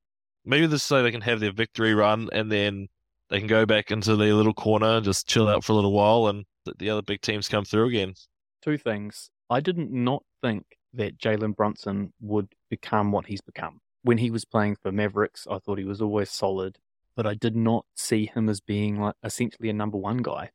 Maybe 0.45 0.67
this 0.67 0.83
so 0.83 1.03
they 1.03 1.13
can 1.13 1.21
have 1.21 1.41
their 1.41 1.53
victory 1.53 1.95
run 1.95 2.29
and 2.33 2.51
then 2.51 2.89
they 3.31 3.39
can 3.39 3.47
go 3.47 3.65
back 3.65 3.91
into 3.91 4.17
their 4.17 4.35
little 4.35 4.53
corner 4.53 4.97
and 4.97 5.05
just 5.05 5.29
chill 5.29 5.49
out 5.49 5.65
for 5.65 5.73
a 5.73 5.77
little 5.77 5.93
while 5.93 6.27
and 6.27 6.45
let 6.67 6.79
the 6.79 6.91
other 6.91 7.03
big 7.03 7.21
teams 7.21 7.49
come 7.49 7.65
through 7.65 7.87
again. 7.87 8.15
Two 8.63 8.77
things. 8.77 9.31
I 9.49 9.61
didn't 9.61 9.93
not 9.93 10.25
think 10.43 10.65
that 10.95 11.19
Jalen 11.19 11.55
Brunson 11.55 12.13
would 12.21 12.53
become 12.71 13.13
what 13.13 13.27
he's 13.27 13.41
become 13.41 13.81
when 14.03 14.19
he 14.19 14.31
was 14.31 14.45
playing 14.45 14.77
for 14.77 14.93
Mavericks, 14.93 15.47
I 15.51 15.59
thought 15.59 15.79
he 15.79 15.85
was 15.85 16.03
always 16.03 16.31
solid, 16.31 16.79
but 17.17 17.27
I 17.27 17.35
did 17.35 17.57
not 17.57 17.87
see 17.95 18.27
him 18.27 18.49
as 18.49 18.61
being 18.61 19.01
like 19.01 19.15
essentially 19.23 19.69
a 19.69 19.75
number 19.75 19.99
one 19.99 20.19
guy. 20.19 20.51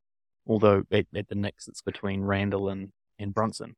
Although 0.46 0.84
at, 0.92 1.08
at 1.16 1.28
the 1.28 1.36
Knicks, 1.36 1.68
it's 1.68 1.82
between 1.82 2.22
Randle 2.22 2.70
and, 2.70 2.92
and 3.20 3.34
Brunson. 3.34 3.76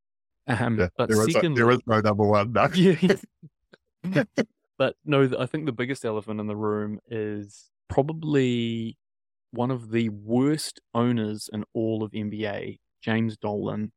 Um, 0.48 0.80
yeah, 0.80 0.90
but 0.98 1.10
there, 1.10 1.30
secondly, 1.30 1.62
is, 1.62 1.66
there 1.66 1.72
is 1.72 1.80
no 1.86 2.02
number 2.02 2.26
one. 2.26 2.54
No. 2.54 2.68
yeah. 2.74 3.16
but 4.78 4.96
no, 5.06 5.30
I 5.38 5.46
think 5.46 5.66
the 5.66 5.72
biggest 5.72 6.06
elephant 6.06 6.40
in 6.40 6.48
the 6.48 6.56
room 6.56 7.00
is 7.08 7.70
probably 7.88 8.98
one 9.52 9.72
of 9.72 9.92
the 9.92 10.10
worst 10.10 10.80
owners 10.94 11.50
in 11.52 11.66
all 11.74 12.04
of 12.04 12.12
NBA, 12.12 12.80
James 13.02 13.38
Dolan. 13.38 13.92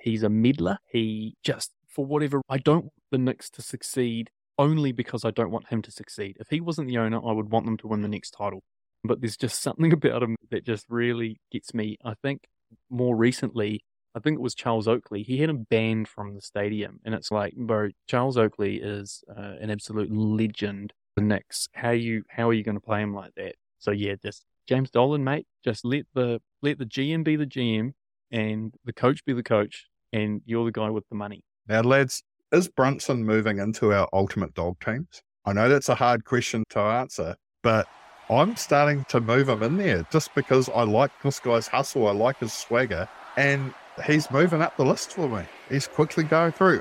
He's 0.00 0.22
a 0.22 0.28
meddler. 0.28 0.78
He 0.90 1.36
just, 1.44 1.72
for 1.86 2.04
whatever, 2.04 2.40
I 2.48 2.58
don't 2.58 2.84
want 2.84 2.92
the 3.10 3.18
Knicks 3.18 3.50
to 3.50 3.62
succeed 3.62 4.30
only 4.62 4.92
because 4.92 5.24
I 5.24 5.32
don't 5.32 5.50
want 5.50 5.68
him 5.68 5.82
to 5.82 5.90
succeed. 5.90 6.36
If 6.38 6.48
he 6.48 6.60
wasn't 6.60 6.86
the 6.86 6.98
owner, 6.98 7.18
I 7.18 7.32
would 7.32 7.50
want 7.50 7.66
them 7.66 7.76
to 7.78 7.88
win 7.88 8.02
the 8.02 8.08
next 8.08 8.30
title. 8.30 8.62
But 9.02 9.20
there's 9.20 9.36
just 9.36 9.60
something 9.60 9.92
about 9.98 10.22
him 10.22 10.36
that 10.50 10.64
just 10.64 10.86
really 10.88 11.40
gets 11.50 11.74
me. 11.74 11.98
I 12.04 12.14
think 12.22 12.42
more 12.88 13.16
recently, 13.16 13.84
I 14.14 14.20
think 14.20 14.36
it 14.36 14.42
was 14.42 14.54
Charles 14.54 14.86
Oakley. 14.86 15.22
He 15.22 15.38
had 15.38 15.50
him 15.50 15.66
banned 15.68 16.06
from 16.06 16.34
the 16.34 16.40
stadium, 16.40 17.00
and 17.04 17.14
it's 17.14 17.32
like, 17.32 17.54
bro, 17.56 17.90
Charles 18.06 18.36
Oakley 18.36 18.76
is 18.76 19.24
uh, 19.28 19.54
an 19.60 19.70
absolute 19.70 20.12
legend. 20.12 20.92
The 21.16 21.22
Knicks, 21.22 21.68
how 21.74 21.90
you 21.90 22.22
how 22.30 22.48
are 22.48 22.54
you 22.54 22.62
going 22.62 22.76
to 22.76 22.80
play 22.80 23.02
him 23.02 23.14
like 23.14 23.34
that? 23.36 23.56
So 23.78 23.90
yeah, 23.90 24.14
just 24.22 24.44
James 24.66 24.90
Dolan, 24.90 25.24
mate. 25.24 25.46
Just 25.64 25.84
let 25.84 26.04
the 26.14 26.40
let 26.62 26.78
the 26.78 26.86
GM 26.86 27.24
be 27.24 27.36
the 27.36 27.46
GM 27.46 27.92
and 28.30 28.74
the 28.84 28.92
coach 28.92 29.24
be 29.24 29.32
the 29.32 29.42
coach, 29.42 29.86
and 30.12 30.40
you're 30.46 30.64
the 30.64 30.72
guy 30.72 30.88
with 30.88 31.08
the 31.08 31.14
money. 31.14 31.44
Now, 31.68 31.82
lads, 31.82 32.22
is 32.52 32.68
Brunson 32.68 33.24
moving 33.24 33.58
into 33.58 33.92
our 33.92 34.08
ultimate 34.12 34.54
dog 34.54 34.76
teams? 34.84 35.22
I 35.44 35.52
know 35.52 35.68
that's 35.68 35.88
a 35.88 35.94
hard 35.94 36.24
question 36.24 36.64
to 36.70 36.78
answer, 36.78 37.34
but 37.62 37.86
I'm 38.30 38.54
starting 38.56 39.04
to 39.08 39.20
move 39.20 39.48
him 39.48 39.62
in 39.62 39.76
there 39.78 40.06
just 40.12 40.34
because 40.34 40.68
I 40.68 40.82
like 40.82 41.10
this 41.22 41.40
guy's 41.40 41.66
hustle. 41.66 42.06
I 42.06 42.12
like 42.12 42.38
his 42.38 42.52
swagger, 42.52 43.08
and 43.36 43.74
he's 44.06 44.30
moving 44.30 44.62
up 44.62 44.76
the 44.76 44.84
list 44.84 45.14
for 45.14 45.28
me. 45.28 45.44
He's 45.68 45.86
quickly 45.86 46.24
going 46.24 46.52
through. 46.52 46.80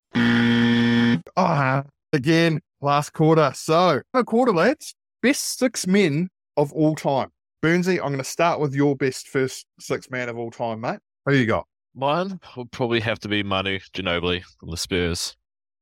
Ah, 1.37 1.83
again, 2.13 2.61
last 2.81 3.13
quarter. 3.13 3.51
So, 3.55 4.01
a 4.13 4.23
quarter, 4.23 4.53
lads. 4.53 4.93
Best 5.21 5.57
six 5.57 5.87
men 5.87 6.29
of 6.57 6.73
all 6.73 6.95
time. 6.95 7.29
Burnzy, 7.63 7.97
I'm 7.97 8.07
going 8.07 8.17
to 8.17 8.23
start 8.23 8.59
with 8.59 8.73
your 8.73 8.95
best 8.95 9.27
first 9.27 9.65
six 9.79 10.09
man 10.09 10.29
of 10.29 10.37
all 10.37 10.51
time, 10.51 10.81
mate. 10.81 10.99
Who 11.25 11.33
you 11.33 11.45
got? 11.45 11.65
Mine 11.93 12.39
would 12.57 12.71
probably 12.71 12.99
have 13.01 13.19
to 13.19 13.27
be 13.27 13.43
Manu 13.43 13.79
Ginobili 13.93 14.43
from 14.59 14.71
the 14.71 14.77
Spurs. 14.77 15.35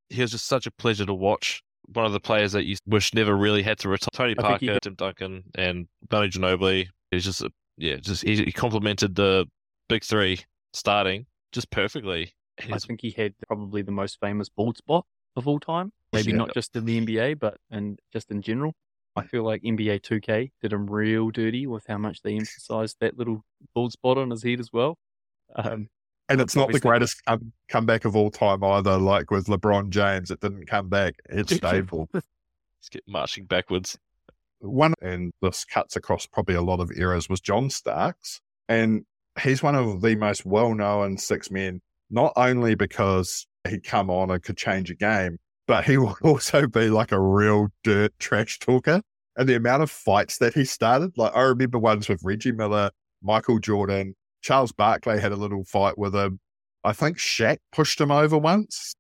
He 0.10 0.22
was 0.22 0.32
just 0.32 0.48
such 0.48 0.66
a 0.66 0.72
pleasure 0.72 1.06
to 1.06 1.14
watch. 1.14 1.62
One 1.94 2.06
of 2.06 2.14
the 2.14 2.20
players 2.20 2.52
that 2.52 2.66
you 2.66 2.76
wish 2.86 3.14
never 3.14 3.36
really 3.36 3.64
had 3.64 3.80
to 3.80 3.90
retire. 3.90 4.10
Tony 4.14 4.36
I 4.38 4.42
think 4.42 4.62
he 4.62 4.68
Parker. 4.68 4.80
Tim 4.82 4.96
Duncan, 4.96 5.44
and 5.56 5.88
Manu 6.12 6.30
Ginobili. 6.30 6.88
He's 7.12 7.24
just, 7.26 7.42
a, 7.42 7.50
yeah, 7.78 7.96
just 7.96 8.24
he, 8.24 8.36
he 8.44 8.52
complemented 8.52 9.16
the 9.16 9.48
big 9.88 10.04
three 10.04 10.40
starting 10.74 11.26
just 11.52 11.72
perfectly. 11.72 12.34
I 12.72 12.78
think 12.78 13.02
he 13.02 13.12
had 13.12 13.34
probably 13.48 13.82
the 13.82 13.92
most 13.92 14.20
famous 14.20 14.50
bald 14.50 14.78
spot 14.78 15.06
of 15.36 15.48
all 15.48 15.60
time. 15.60 15.92
Maybe 16.14 16.32
Yeah. 16.32 16.38
not 16.38 16.54
just 16.54 16.76
in 16.76 16.86
the 16.86 17.00
NBA, 17.00 17.40
but 17.40 17.58
and 17.72 18.00
just 18.12 18.30
in 18.32 18.42
general. 18.42 18.74
I 19.16 19.24
feel 19.26 19.44
like 19.44 19.64
NBA 19.64 20.02
2K 20.02 20.52
did 20.62 20.72
him 20.72 20.86
real 20.90 21.30
dirty 21.30 21.68
with 21.68 21.86
how 21.88 21.98
much 21.98 22.22
they 22.22 22.36
emphasized 22.36 22.98
that 23.02 23.18
little 23.18 23.44
bald 23.74 23.92
spot 23.92 24.18
on 24.18 24.30
his 24.30 24.44
head 24.44 24.60
as 24.60 24.72
well. 24.72 24.98
Um, 25.56 25.90
And 26.30 26.40
it's 26.40 26.56
not 26.56 26.72
the 26.72 26.80
greatest 26.80 27.22
um, 27.28 27.52
comeback 27.68 28.06
of 28.06 28.16
all 28.16 28.30
time 28.30 28.64
either. 28.64 28.98
Like 28.98 29.32
with 29.32 29.48
LeBron 29.48 29.90
James, 29.90 30.30
it 30.30 30.40
didn't 30.40 30.68
come 30.68 30.88
back. 30.88 31.16
It 31.30 31.50
stayed. 31.50 31.90
he's 31.90 32.90
get 32.90 33.04
marching 33.08 33.46
backwards. 33.46 33.98
One, 34.60 34.94
and 35.02 35.32
this 35.42 35.66
cuts 35.66 35.96
across 35.96 36.26
probably 36.28 36.56
a 36.56 36.62
lot 36.62 36.80
of 36.80 36.92
eras, 36.96 37.30
was 37.30 37.42
John 37.42 37.70
Starks. 37.70 38.42
And 38.68 39.06
he's 39.42 39.64
one 39.64 39.76
of 39.76 40.02
the 40.02 40.16
most 40.16 40.46
well 40.46 40.76
known 40.76 41.18
six 41.18 41.50
men, 41.50 41.82
not 42.10 42.34
only 42.36 42.76
because 42.76 43.48
he'd 43.68 43.84
come 43.84 44.10
on 44.10 44.30
and 44.30 44.44
could 44.44 44.58
change 44.58 44.92
a 44.92 44.96
game, 44.96 45.38
but 45.68 45.84
he 45.86 45.98
will 45.98 46.18
also 46.24 46.68
be 46.68 46.90
like 46.90 47.12
a 47.12 47.20
real 47.20 47.70
dirt 47.84 48.14
trash 48.20 48.60
talker. 48.60 49.02
And 49.36 49.48
the 49.48 49.56
amount 49.56 49.84
of 49.84 49.90
fights 49.90 50.38
that 50.40 50.54
he 50.54 50.66
started, 50.66 51.18
like 51.18 51.34
I 51.34 51.42
remember 51.44 51.80
ones 51.80 52.10
with 52.10 52.22
Reggie 52.24 52.52
Miller, 52.52 52.92
Michael 53.22 53.60
Jordan, 53.60 54.16
Charles 54.42 54.72
Barkley 54.72 55.20
had 55.20 55.32
a 55.32 55.38
little 55.38 55.64
fight 55.64 55.98
with 55.98 56.16
him. 56.16 56.40
I 56.84 56.94
think 56.94 57.18
Shaq 57.18 57.58
pushed 57.72 58.00
him 58.00 58.12
over 58.12 58.38
once. 58.38 58.96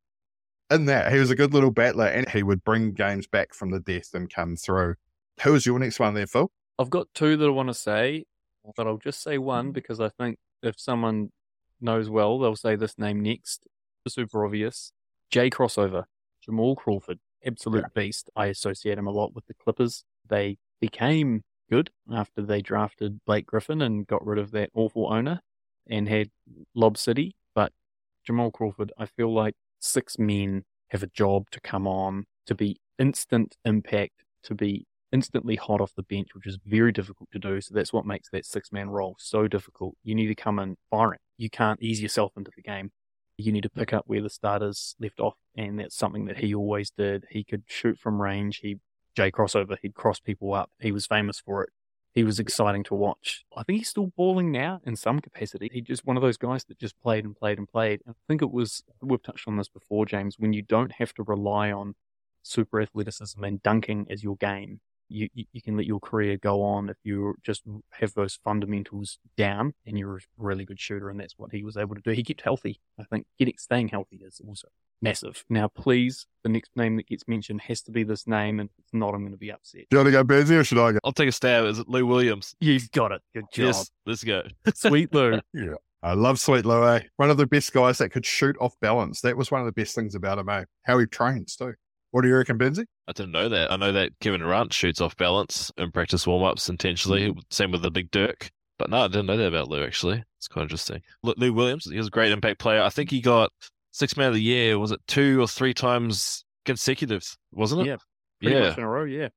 In 0.69 0.86
that, 0.86 1.12
he 1.12 1.19
was 1.19 1.32
a 1.32 1.36
good 1.36 1.54
little 1.54 1.71
battler 1.71 2.08
and 2.08 2.30
he 2.30 2.43
would 2.43 2.63
bring 2.63 2.93
games 2.93 3.25
back 3.25 3.54
from 3.54 3.71
the 3.71 3.80
death 3.80 4.10
and 4.13 4.32
come 4.32 4.56
through. 4.56 4.95
Who's 5.41 5.65
your 5.65 5.80
next 5.80 5.99
one 5.99 6.13
there, 6.13 6.28
Phil? 6.28 6.52
I've 6.78 6.89
got 6.89 7.08
two 7.13 7.38
that 7.38 7.45
I 7.45 7.49
want 7.49 7.69
to 7.69 7.73
say, 7.73 8.25
but 8.75 8.86
I'll 8.86 8.97
just 8.97 9.23
say 9.23 9.38
one 9.38 9.65
mm-hmm. 9.65 9.71
because 9.71 9.99
I 9.99 10.10
think 10.10 10.38
if 10.62 10.80
someone 10.80 11.30
knows 11.82 12.10
well, 12.10 12.38
they'll 12.39 12.56
say 12.56 12.75
this 12.75 12.97
name 12.97 13.21
next. 13.21 13.63
Super 14.08 14.45
obvious. 14.45 14.91
J 15.32 15.49
crossover. 15.49 16.06
Jamal 16.43 16.75
Crawford. 16.75 17.19
Absolute 17.45 17.93
beast. 17.93 18.30
I 18.36 18.47
associate 18.47 18.97
him 18.97 19.08
a 19.08 19.12
lot 19.12 19.34
with 19.34 19.45
the 19.47 19.54
Clippers. 19.54 20.04
They 20.28 20.58
became 20.82 21.43
good 21.69 21.91
after 22.12 22.41
they 22.41 22.62
drafted 22.62 23.23
Blake 23.25 23.45
Griffin 23.45 23.82
and 23.82 24.08
got 24.08 24.25
rid 24.25 24.39
of 24.39 24.51
that 24.51 24.69
awful 24.73 25.12
owner 25.12 25.41
and 25.88 26.08
had 26.08 26.29
Lob 26.75 26.97
City. 26.97 27.36
But 27.55 27.71
Jamal 28.25 28.51
Crawford, 28.51 28.91
I 28.97 29.05
feel 29.05 29.34
like 29.34 29.55
six 29.79 30.17
men 30.19 30.63
have 30.89 31.03
a 31.03 31.08
job 31.08 31.49
to 31.51 31.62
come 31.62 31.88
on, 31.88 32.25
to 32.47 32.55
be 32.55 32.79
instant 32.97 33.55
impact, 33.63 34.23
to 34.43 34.55
be 34.55 34.86
instantly 35.12 35.55
hot 35.55 35.82
off 35.82 35.95
the 35.95 36.03
bench, 36.03 36.29
which 36.34 36.47
is 36.47 36.58
very 36.65 36.91
difficult 36.91 37.29
to 37.32 37.39
do. 37.39 37.62
So 37.62 37.73
that's 37.73 37.93
what 37.93 38.05
makes 38.05 38.29
that 38.29 38.45
six 38.45 38.71
man 38.71 38.89
role 38.89 39.15
so 39.19 39.47
difficult. 39.47 39.95
You 40.03 40.15
need 40.15 40.27
to 40.27 40.36
come 40.36 40.60
in 40.60 40.77
firing. 40.89 41.19
You 41.38 41.49
can't 41.49 41.82
ease 41.82 42.01
yourself 42.01 42.34
into 42.38 42.51
the 42.55 42.62
game. 42.62 42.91
You 43.38 43.51
need 43.51 43.63
to 43.63 43.69
pick 43.69 43.93
up 43.93 44.03
where 44.05 44.21
the 44.21 44.29
starters 44.29 44.95
left 44.99 45.19
off, 45.19 45.36
and 45.55 45.79
that's 45.79 45.95
something 45.95 46.25
that 46.25 46.38
he 46.38 46.53
always 46.53 46.91
did. 46.91 47.25
He 47.29 47.43
could 47.43 47.63
shoot 47.67 47.97
from 47.97 48.21
range. 48.21 48.58
He 48.58 48.79
J 49.19 49.32
crossover. 49.32 49.77
He'd 49.82 49.95
cross 49.95 50.21
people 50.21 50.53
up. 50.53 50.71
He 50.79 50.93
was 50.93 51.05
famous 51.05 51.41
for 51.41 51.62
it. 51.62 51.71
He 52.13 52.23
was 52.23 52.39
exciting 52.39 52.86
to 52.86 52.95
watch. 52.95 53.43
I 53.55 53.63
think 53.63 53.79
he's 53.79 53.89
still 53.89 54.13
balling 54.15 54.49
now 54.49 54.79
in 54.86 54.95
some 54.95 55.19
capacity. 55.19 55.69
He's 55.73 55.84
just 55.84 56.05
one 56.05 56.15
of 56.15 56.21
those 56.21 56.38
guys 56.38 56.63
that 56.65 56.79
just 56.79 56.97
played 57.01 57.25
and 57.25 57.36
played 57.36 57.58
and 57.58 57.67
played. 57.67 57.99
And 58.05 58.15
I 58.15 58.21
think 58.29 58.41
it 58.41 58.51
was 58.51 58.82
we've 59.01 59.21
touched 59.21 59.45
on 59.45 59.58
this 59.58 59.67
before, 59.67 60.05
James. 60.05 60.39
When 60.39 60.53
you 60.53 60.62
don't 60.62 60.93
have 60.93 61.13
to 61.15 61.23
rely 61.23 61.69
on 61.69 61.95
super 62.43 62.79
athleticism 62.79 63.43
and 63.43 63.62
dunking 63.62 64.08
as 64.10 64.23
your 64.23 64.38
game, 64.38 64.79
you, 65.10 65.30
you, 65.34 65.45
you 65.52 65.62
can 65.62 65.76
let 65.76 65.86
your 65.86 66.00
career 66.00 66.38
go 66.38 66.62
on 66.62 66.89
if 66.89 66.98
you 67.04 67.36
just 67.43 67.63
have 67.91 68.13
those 68.13 68.39
fundamentals 68.43 69.19
down 69.36 69.74
and 69.86 69.98
you're 69.98 70.17
a 70.17 70.22
really 70.38 70.65
good 70.65 70.80
shooter. 70.80 71.10
And 71.10 71.19
that's 71.19 71.38
what 71.38 71.52
he 71.52 71.63
was 71.63 71.78
able 71.78 71.95
to 71.95 72.02
do. 72.02 72.12
He 72.12 72.24
kept 72.24 72.41
healthy. 72.41 72.80
I 73.00 73.04
think 73.04 73.26
getting 73.38 73.56
staying 73.58 73.89
healthy 73.89 74.22
is 74.26 74.41
also 74.48 74.67
massive. 75.02 75.43
Now, 75.50 75.67
please, 75.67 76.28
the 76.43 76.50
next 76.50 76.72
name 76.76 76.98
that 76.98 77.08
gets 77.08 77.28
mentioned 77.28 77.62
has 77.62 77.82
to 77.84 77.91
be 77.91 78.04
this 78.04 78.28
name. 78.28 78.60
And 78.60 78.69
if 78.69 78.80
it's 78.80 78.93
not, 78.93 79.13
I'm 79.13 79.22
going 79.22 79.32
to 79.32 79.38
be 79.38 79.52
upset. 79.52 79.82
Do 79.89 79.98
you 79.98 80.04
want 80.04 80.08
to 80.08 80.12
go 80.12 80.24
Burnzy 80.24 80.60
or 80.60 80.63
should 80.63 80.78
I 80.78 80.93
go? 80.93 81.00
I'll 81.04 81.12
take 81.12 81.30
a 81.30 81.34
stab. 81.34 81.65
Is 81.65 81.80
it 81.80 81.89
Lou 81.89 82.06
Williams? 82.06 82.56
You've 82.60 82.91
got 82.91 83.12
it. 83.12 83.22
Good 83.34 83.45
job. 83.52 83.65
Yes, 83.65 83.91
let's 84.06 84.24
go. 84.24 84.43
Sweet 84.76 85.13
Lou. 85.13 85.39
Yeah. 85.54 85.76
I 86.02 86.13
love 86.13 86.39
Sweet 86.39 86.65
Louie. 86.65 87.10
One 87.17 87.30
of 87.30 87.36
the 87.36 87.45
best 87.45 87.74
guys 87.74 87.98
that 87.98 88.10
could 88.10 88.26
shoot 88.26 88.56
off 88.62 88.74
balance. 88.80 89.19
That 89.22 89.36
was 89.36 89.52
one 89.52 89.60
of 89.60 89.65
the 89.65 89.74
best 89.74 89.95
things 89.95 90.15
about 90.15 90.38
him, 90.39 90.48
eh? 90.48 90.63
How 90.84 90.98
he 90.98 91.06
trains 91.06 91.58
too. 91.58 91.74
What 92.12 92.22
do 92.24 92.28
you 92.28 92.36
reckon, 92.36 92.58
Benzie? 92.58 92.86
I 93.08 93.12
didn't 93.12 93.32
know 93.32 93.50
that. 93.50 93.72
I 93.72 93.76
know 93.76 93.91
that 93.91 94.12
Kevin 94.19 94.41
Durant 94.41 94.74
shoots 94.74 95.00
off 95.00 95.15
balance 95.17 95.72
in 95.78 95.91
practice 95.91 96.26
warm 96.26 96.43
ups 96.43 96.69
intentionally. 96.69 97.32
Mm. 97.32 97.41
Same 97.52 97.72
with 97.72 97.82
the 97.82 97.91
big 97.91 98.10
Dirk. 98.12 98.50
But 98.80 98.89
no, 98.89 99.04
I 99.04 99.08
didn't 99.08 99.28
know 99.28 99.38
that 99.38 99.48
about 99.48 99.67
Lou, 99.67 99.84
actually. 99.84 100.24
It's 100.38 100.48
quite 100.48 100.63
interesting. 100.63 101.02
Lou 101.22 101.34
Lou 101.38 101.54
Williams, 101.54 101.86
he 101.86 101.98
was 101.98 102.08
a 102.08 102.12
great 102.12 102.32
impact 102.32 102.60
player. 102.60 102.82
I 102.82 102.89
think 102.89 103.12
he 103.12 103.22
got 103.22 103.52
six 103.91 104.15
man 104.17 104.30
of 104.30 104.36
the 104.36 104.41
year. 104.41 104.80
Was 104.80 104.91
it 104.91 105.02
two 105.08 105.41
or 105.41 105.48
three 105.48 105.74
times 105.74 106.43
consecutive? 106.65 107.24
Wasn't 107.52 107.82
it? 107.82 107.88
Yeah, 107.88 107.98
Pretty 108.41 108.56
yeah. 108.56 108.69
much 108.69 108.78
in 108.78 108.84
a 108.84 108.89
row, 108.89 109.04
yeah. 109.04 109.28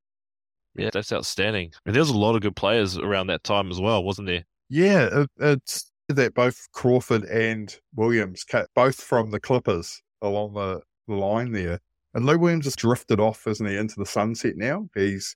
Yeah, 0.75 0.89
that's 0.91 1.13
outstanding. 1.13 1.71
And 1.85 1.93
there 1.93 2.01
was 2.01 2.09
a 2.09 2.17
lot 2.17 2.35
of 2.35 2.41
good 2.41 2.55
players 2.55 2.97
around 2.97 3.27
that 3.27 3.43
time 3.43 3.69
as 3.69 3.79
well, 3.79 4.03
wasn't 4.03 4.27
there? 4.27 4.43
Yeah, 4.69 5.07
it, 5.11 5.29
it's 5.39 5.91
that 6.07 6.33
both 6.33 6.67
Crawford 6.71 7.25
and 7.25 7.77
Williams, 7.95 8.45
both 8.73 8.95
from 8.95 9.29
the 9.31 9.39
Clippers 9.39 10.01
along 10.21 10.53
the, 10.53 10.81
the 11.07 11.15
line 11.15 11.51
there. 11.51 11.79
And 12.13 12.25
Lou 12.25 12.37
Williams 12.37 12.65
has 12.65 12.75
drifted 12.75 13.19
off, 13.19 13.47
isn't 13.47 13.65
he, 13.65 13.75
into 13.75 13.95
the 13.97 14.05
sunset 14.05 14.55
now? 14.55 14.87
He's 14.95 15.35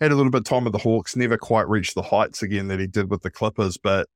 had 0.00 0.10
a 0.10 0.16
little 0.16 0.30
bit 0.30 0.38
of 0.38 0.44
time 0.44 0.64
with 0.64 0.72
the 0.72 0.78
Hawks, 0.78 1.16
never 1.16 1.36
quite 1.36 1.68
reached 1.68 1.94
the 1.94 2.02
heights 2.02 2.42
again 2.42 2.68
that 2.68 2.80
he 2.80 2.86
did 2.86 3.10
with 3.10 3.22
the 3.22 3.30
Clippers, 3.30 3.76
but 3.76 4.08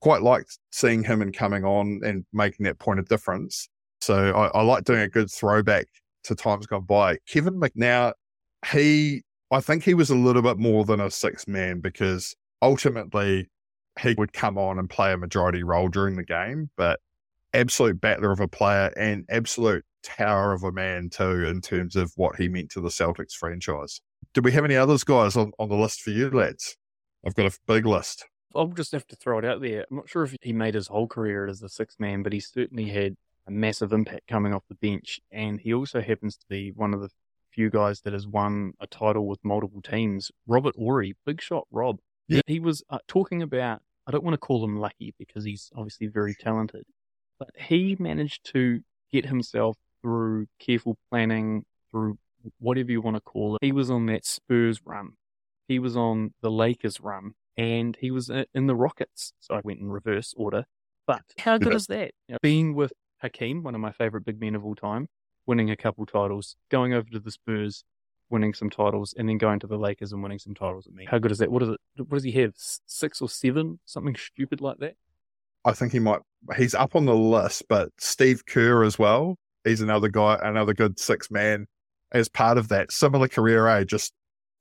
quite 0.00 0.22
liked 0.22 0.58
seeing 0.70 1.02
him 1.02 1.22
and 1.22 1.36
coming 1.36 1.64
on 1.64 2.00
and 2.04 2.24
making 2.32 2.64
that 2.64 2.78
point 2.78 3.00
of 3.00 3.08
difference. 3.08 3.68
So 4.00 4.30
I, 4.30 4.58
I 4.58 4.62
like 4.62 4.84
doing 4.84 5.00
a 5.00 5.08
good 5.08 5.30
throwback 5.30 5.86
to 6.24 6.34
times 6.34 6.66
gone 6.66 6.84
by. 6.84 7.18
Kevin 7.28 7.58
McNow, 7.58 8.12
he, 8.70 9.22
I 9.50 9.60
think 9.60 9.82
he 9.82 9.94
was 9.94 10.10
a 10.10 10.16
little 10.16 10.42
bit 10.42 10.58
more 10.58 10.84
than 10.84 11.00
a 11.00 11.10
six 11.10 11.48
man 11.48 11.80
because 11.80 12.36
ultimately 12.62 13.48
he 14.00 14.14
would 14.14 14.32
come 14.32 14.58
on 14.58 14.78
and 14.78 14.90
play 14.90 15.12
a 15.12 15.16
majority 15.16 15.62
role 15.62 15.88
during 15.88 16.16
the 16.16 16.24
game, 16.24 16.70
but 16.76 17.00
absolute 17.54 18.00
battler 18.00 18.30
of 18.30 18.40
a 18.40 18.48
player 18.48 18.92
and 18.96 19.24
absolute 19.30 19.84
tower 20.06 20.52
of 20.52 20.62
a 20.62 20.72
man 20.72 21.10
too 21.10 21.44
in 21.44 21.60
terms 21.60 21.96
of 21.96 22.12
what 22.16 22.36
he 22.36 22.48
meant 22.48 22.70
to 22.70 22.80
the 22.80 22.88
Celtics 22.88 23.32
franchise. 23.32 24.00
Do 24.32 24.40
we 24.40 24.52
have 24.52 24.64
any 24.64 24.76
others 24.76 25.04
guys 25.04 25.36
on, 25.36 25.52
on 25.58 25.68
the 25.68 25.76
list 25.76 26.00
for 26.00 26.10
you 26.10 26.30
lads? 26.30 26.76
I've 27.26 27.34
got 27.34 27.52
a 27.52 27.58
big 27.66 27.84
list. 27.84 28.24
I'll 28.54 28.68
just 28.68 28.92
have 28.92 29.06
to 29.08 29.16
throw 29.16 29.38
it 29.38 29.44
out 29.44 29.60
there. 29.60 29.84
I'm 29.90 29.96
not 29.96 30.08
sure 30.08 30.24
if 30.24 30.34
he 30.40 30.52
made 30.52 30.74
his 30.74 30.88
whole 30.88 31.08
career 31.08 31.46
as 31.46 31.62
a 31.62 31.68
six 31.68 31.96
man, 31.98 32.22
but 32.22 32.32
he 32.32 32.40
certainly 32.40 32.88
had 32.88 33.16
a 33.46 33.50
massive 33.50 33.92
impact 33.92 34.28
coming 34.28 34.54
off 34.54 34.62
the 34.68 34.76
bench. 34.76 35.20
And 35.30 35.60
he 35.60 35.74
also 35.74 36.00
happens 36.00 36.36
to 36.36 36.46
be 36.48 36.72
one 36.74 36.94
of 36.94 37.00
the 37.00 37.10
few 37.50 37.70
guys 37.70 38.00
that 38.02 38.12
has 38.12 38.26
won 38.26 38.72
a 38.80 38.86
title 38.86 39.26
with 39.26 39.40
multiple 39.42 39.82
teams. 39.82 40.30
Robert 40.46 40.74
Horry, 40.76 41.16
big 41.24 41.40
shot 41.40 41.66
Rob. 41.70 41.98
Yeah. 42.28 42.40
He 42.46 42.60
was 42.60 42.82
uh, 42.90 42.98
talking 43.08 43.42
about, 43.42 43.80
I 44.06 44.12
don't 44.12 44.24
want 44.24 44.34
to 44.34 44.38
call 44.38 44.64
him 44.64 44.78
lucky 44.78 45.14
because 45.18 45.44
he's 45.44 45.70
obviously 45.74 46.06
very 46.06 46.34
talented, 46.34 46.84
but 47.38 47.50
he 47.56 47.96
managed 47.98 48.44
to 48.52 48.80
get 49.12 49.26
himself 49.26 49.76
through 50.10 50.46
careful 50.60 50.96
planning, 51.10 51.64
through 51.90 52.16
whatever 52.60 52.92
you 52.92 53.00
want 53.00 53.16
to 53.16 53.20
call 53.20 53.56
it. 53.56 53.58
He 53.64 53.72
was 53.72 53.90
on 53.90 54.06
that 54.06 54.24
Spurs 54.24 54.80
run. 54.84 55.14
He 55.66 55.80
was 55.80 55.96
on 55.96 56.32
the 56.42 56.50
Lakers 56.50 57.00
run 57.00 57.32
and 57.56 57.96
he 58.00 58.12
was 58.12 58.30
in 58.30 58.66
the 58.68 58.76
Rockets. 58.76 59.32
So 59.40 59.56
I 59.56 59.60
went 59.64 59.80
in 59.80 59.90
reverse 59.90 60.32
order. 60.36 60.64
But 61.08 61.22
how 61.38 61.58
good 61.58 61.72
Yeah. 61.72 61.76
is 61.76 61.86
that? 61.88 62.12
You 62.28 62.32
know, 62.34 62.38
being 62.40 62.74
with 62.76 62.92
Hakeem, 63.20 63.64
one 63.64 63.74
of 63.74 63.80
my 63.80 63.90
favorite 63.90 64.24
big 64.24 64.38
men 64.40 64.54
of 64.54 64.64
all 64.64 64.76
time, 64.76 65.08
winning 65.44 65.70
a 65.72 65.76
couple 65.76 66.06
titles, 66.06 66.54
going 66.70 66.92
over 66.92 67.10
to 67.10 67.18
the 67.18 67.32
Spurs, 67.32 67.82
winning 68.30 68.54
some 68.54 68.70
titles, 68.70 69.12
and 69.18 69.28
then 69.28 69.38
going 69.38 69.58
to 69.58 69.66
the 69.66 69.76
Lakers 69.78 70.12
and 70.12 70.22
winning 70.22 70.38
some 70.38 70.54
titles. 70.54 70.86
At 70.86 70.94
me, 70.94 71.04
how 71.10 71.18
good 71.18 71.32
is 71.32 71.38
that? 71.38 71.50
What 71.50 71.64
is 71.64 71.70
it? 71.70 71.80
What 71.96 72.10
does 72.10 72.22
he 72.22 72.30
have? 72.32 72.52
Six 72.54 73.20
or 73.20 73.28
seven? 73.28 73.80
Something 73.86 74.14
stupid 74.14 74.60
like 74.60 74.78
that. 74.78 74.94
I 75.64 75.72
think 75.72 75.90
he 75.90 75.98
might. 75.98 76.20
He's 76.56 76.76
up 76.76 76.94
on 76.94 77.06
the 77.06 77.14
list, 77.16 77.64
but 77.68 77.88
Steve 77.98 78.46
Kerr 78.46 78.84
as 78.84 79.00
well. 79.00 79.36
He's 79.66 79.80
another 79.80 80.08
guy, 80.08 80.38
another 80.42 80.74
good 80.74 80.98
six 80.98 81.30
man 81.30 81.66
as 82.12 82.28
part 82.28 82.58
of 82.58 82.68
that 82.68 82.92
similar 82.92 83.28
career. 83.28 83.66
Eh? 83.68 83.84
Just 83.84 84.12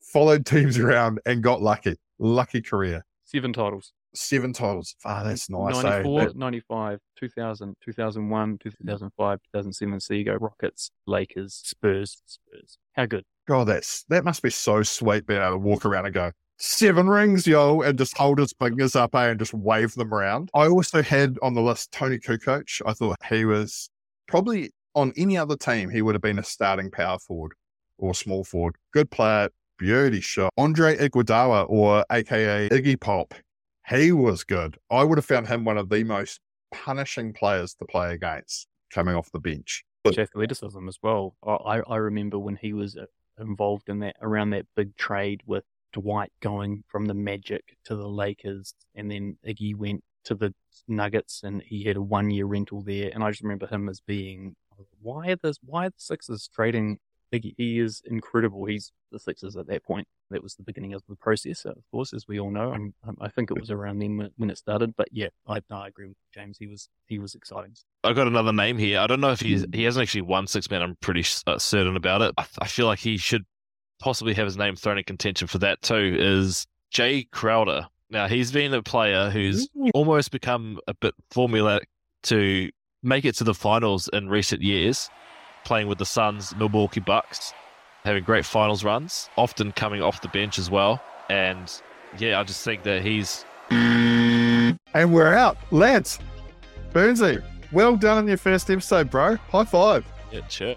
followed 0.02 0.46
teams 0.46 0.78
around 0.78 1.20
and 1.26 1.44
got 1.44 1.62
lucky. 1.62 1.96
Lucky 2.20 2.62
career. 2.62 3.06
Seven 3.26 3.54
titles. 3.54 3.94
Seven 4.14 4.54
titles. 4.54 4.96
Ah, 5.04 5.24
that's 5.24 5.50
nice. 5.50 5.84
94, 5.84 6.22
eh? 6.22 6.28
95, 6.36 7.00
2000, 7.20 7.76
2001, 7.84 8.58
2005, 8.64 9.40
2007. 9.54 10.00
So 10.00 10.14
you 10.14 10.24
go 10.24 10.36
Rockets, 10.36 10.90
Lakers, 11.06 11.54
Spurs, 11.64 12.22
Spurs. 12.26 12.78
How 12.94 13.06
good? 13.06 13.26
God, 13.48 13.68
that's 13.68 14.04
that 14.10 14.24
must 14.24 14.42
be 14.42 14.50
so 14.50 14.84
sweet 14.84 15.28
being 15.28 15.42
able 15.42 15.52
to 15.52 15.58
walk 15.58 15.86
around 15.86 16.06
and 16.06 16.14
go 16.14 16.32
seven 16.58 17.08
rings, 17.08 17.46
yo, 17.46 17.82
and 17.82 17.98
just 17.98 18.18
hold 18.18 18.40
his 18.40 18.54
fingers 18.58 18.96
up 18.96 19.14
eh, 19.16 19.30
and 19.30 19.40
just 19.40 19.54
wave 19.54 19.94
them 19.96 20.14
around. 20.14 20.50
I 20.54 20.68
also 20.68 21.02
had 21.04 21.38
on 21.42 21.54
the 21.54 21.62
list 21.62 21.92
Toni 21.92 22.18
Kukoc. 22.18 22.82
I 22.86 22.94
thought 22.94 23.18
he 23.30 23.46
was 23.46 23.90
probably 24.28 24.72
on 24.96 25.14
any 25.18 25.38
other 25.38 25.56
team 25.56 25.90
he 25.90 26.02
would 26.02 26.16
have 26.16 26.22
been 26.22 26.40
a 26.40 26.44
starting 26.44 26.90
power 26.90 27.20
forward 27.20 27.54
or 27.98 28.14
small 28.14 28.44
forward. 28.44 28.76
Good 28.94 29.12
player, 29.12 29.50
beauty 29.78 30.22
shot. 30.22 30.52
Andre 30.58 30.96
Iguodala 30.98 31.70
or 31.70 32.06
AKA 32.12 32.70
Iggy 32.70 33.00
Pop. 33.00 33.34
He 33.88 34.12
was 34.12 34.44
good. 34.44 34.78
I 34.90 35.04
would 35.04 35.18
have 35.18 35.26
found 35.26 35.48
him 35.48 35.64
one 35.64 35.78
of 35.78 35.90
the 35.90 36.04
most 36.04 36.40
punishing 36.74 37.34
players 37.34 37.76
to 37.76 37.86
play 37.86 38.14
against 38.14 38.68
coming 38.92 39.16
off 39.16 39.32
the 39.32 39.40
bench. 39.40 39.84
Much 40.06 40.18
athleticism 40.18 40.88
as 40.88 40.98
well. 41.02 41.36
I, 41.46 41.82
I 41.88 41.98
remember 41.98 42.40
when 42.40 42.56
he 42.56 42.74
was 42.74 42.96
uh, 42.96 43.06
involved 43.40 43.90
in 43.90 44.00
that 44.00 44.16
around 44.22 44.52
that 44.52 44.66
big 44.76 44.96
trade 44.96 45.42
with 45.46 45.64
Dwight 45.94 46.32
going 46.42 46.84
from 46.88 47.06
the 47.06 47.14
Magic 47.14 47.78
to 47.86 47.96
the 47.96 48.08
Lakers, 48.08 48.74
and 48.96 49.10
then 49.10 49.38
Iggy 49.48 49.76
went 49.76 50.04
to 50.26 50.36
the 50.36 50.54
Nuggets, 50.88 51.42
and 51.44 51.62
he 51.62 51.84
had 51.84 51.96
a 51.96 52.02
one 52.02 52.30
year 52.30 52.46
rental 52.46 52.82
there. 52.82 53.12
And 53.14 53.24
I 53.24 53.30
just 53.32 53.42
remember 53.42 53.68
him 53.68 53.90
as 53.90 54.02
being, 54.02 54.56
why 55.02 55.32
are 55.32 55.38
the 55.42 55.56
why 55.64 55.86
are 55.88 55.90
the 55.90 55.96
Sixers 55.98 56.50
trading 56.54 56.98
Iggy? 57.34 57.54
He 57.58 57.80
is 57.80 58.02
incredible. 58.06 58.66
He's 58.66 58.92
the 59.12 59.20
Sixers 59.20 59.56
at 59.56 59.68
that 59.68 59.84
point. 59.84 60.08
That 60.32 60.42
was 60.42 60.56
the 60.56 60.64
beginning 60.64 60.94
of 60.94 61.04
the 61.08 61.16
process, 61.16 61.66
of 61.66 61.78
course, 61.92 62.14
as 62.14 62.28
we 62.28 62.40
all 62.40 62.50
know. 62.50 62.74
Um, 62.74 62.94
I 63.22 63.28
think 63.28 63.52
it 63.52 63.60
was 63.60 63.70
around 63.70 64.00
then 64.00 64.30
when 64.38 64.50
it 64.50 64.58
started. 64.58 64.96
But 64.96 65.08
yeah, 65.12 65.28
I, 65.48 65.62
no, 65.70 65.78
I 65.78 65.88
agree 65.88 66.08
with 66.08 66.18
James. 66.34 66.58
He 66.60 66.68
was 66.68 66.90
he 67.08 67.20
was 67.20 67.36
exciting. 67.36 67.76
I 68.04 68.14
got 68.14 68.28
another 68.28 68.54
name 68.54 68.78
here. 68.78 69.00
I 69.00 69.08
don't 69.08 69.22
know 69.22 69.32
if 69.32 69.42
he's 69.42 69.66
he 69.74 69.84
hasn't 69.84 70.04
actually 70.04 70.22
won 70.22 70.48
six 70.48 70.70
man. 70.70 70.82
I'm 70.82 70.96
pretty 71.02 71.26
uh, 71.46 71.60
certain 71.60 71.96
about 71.96 72.22
it. 72.22 72.34
I, 72.38 72.46
I 72.60 72.68
feel 72.68 72.88
like 72.88 73.00
he 73.00 73.18
should 73.18 73.44
possibly 74.00 74.34
have 74.34 74.46
his 74.46 74.58
name 74.58 74.76
thrown 74.76 74.98
in 74.98 75.04
contention 75.04 75.48
for 75.48 75.60
that 75.60 75.82
too. 75.82 76.16
Is 76.20 76.66
Jae 76.94 77.30
Crowder? 77.32 77.88
Now 78.10 78.28
he's 78.28 78.52
been 78.52 78.74
a 78.74 78.84
player 78.84 79.30
who's 79.30 79.68
almost 79.94 80.32
become 80.32 80.80
a 80.88 80.94
bit 80.94 81.14
formulaic 81.32 81.84
to 82.24 82.70
make 83.06 83.24
it 83.24 83.36
to 83.36 83.44
the 83.44 83.54
finals 83.54 84.10
in 84.12 84.28
recent 84.28 84.62
years, 84.62 85.10
playing 85.64 85.88
with 85.88 86.00
the 86.00 86.06
Suns, 86.06 86.56
Milwaukee 86.56 87.00
Bucks, 87.00 87.54
having 88.04 88.24
great 88.24 88.46
finals 88.46 88.84
runs, 88.84 89.30
often 89.38 89.72
coming 89.72 90.02
off 90.02 90.22
the 90.22 90.28
bench 90.30 90.58
as 90.60 90.70
well. 90.70 91.02
And 91.30 91.72
yeah, 92.18 92.40
I 92.40 92.44
just 92.44 92.64
think 92.66 92.84
that 92.84 93.04
he's 93.04 93.46
And 93.70 95.14
we're 95.14 95.34
out. 95.34 95.58
Lance, 95.72 96.20
Burnzy, 96.92 97.44
well 97.72 97.96
done 97.96 98.18
on 98.18 98.28
your 98.28 98.38
first 98.38 98.70
episode, 98.70 99.10
bro. 99.10 99.36
High 99.36 99.66
five. 99.66 100.06
yeah, 100.32 100.48
sure. 100.48 100.76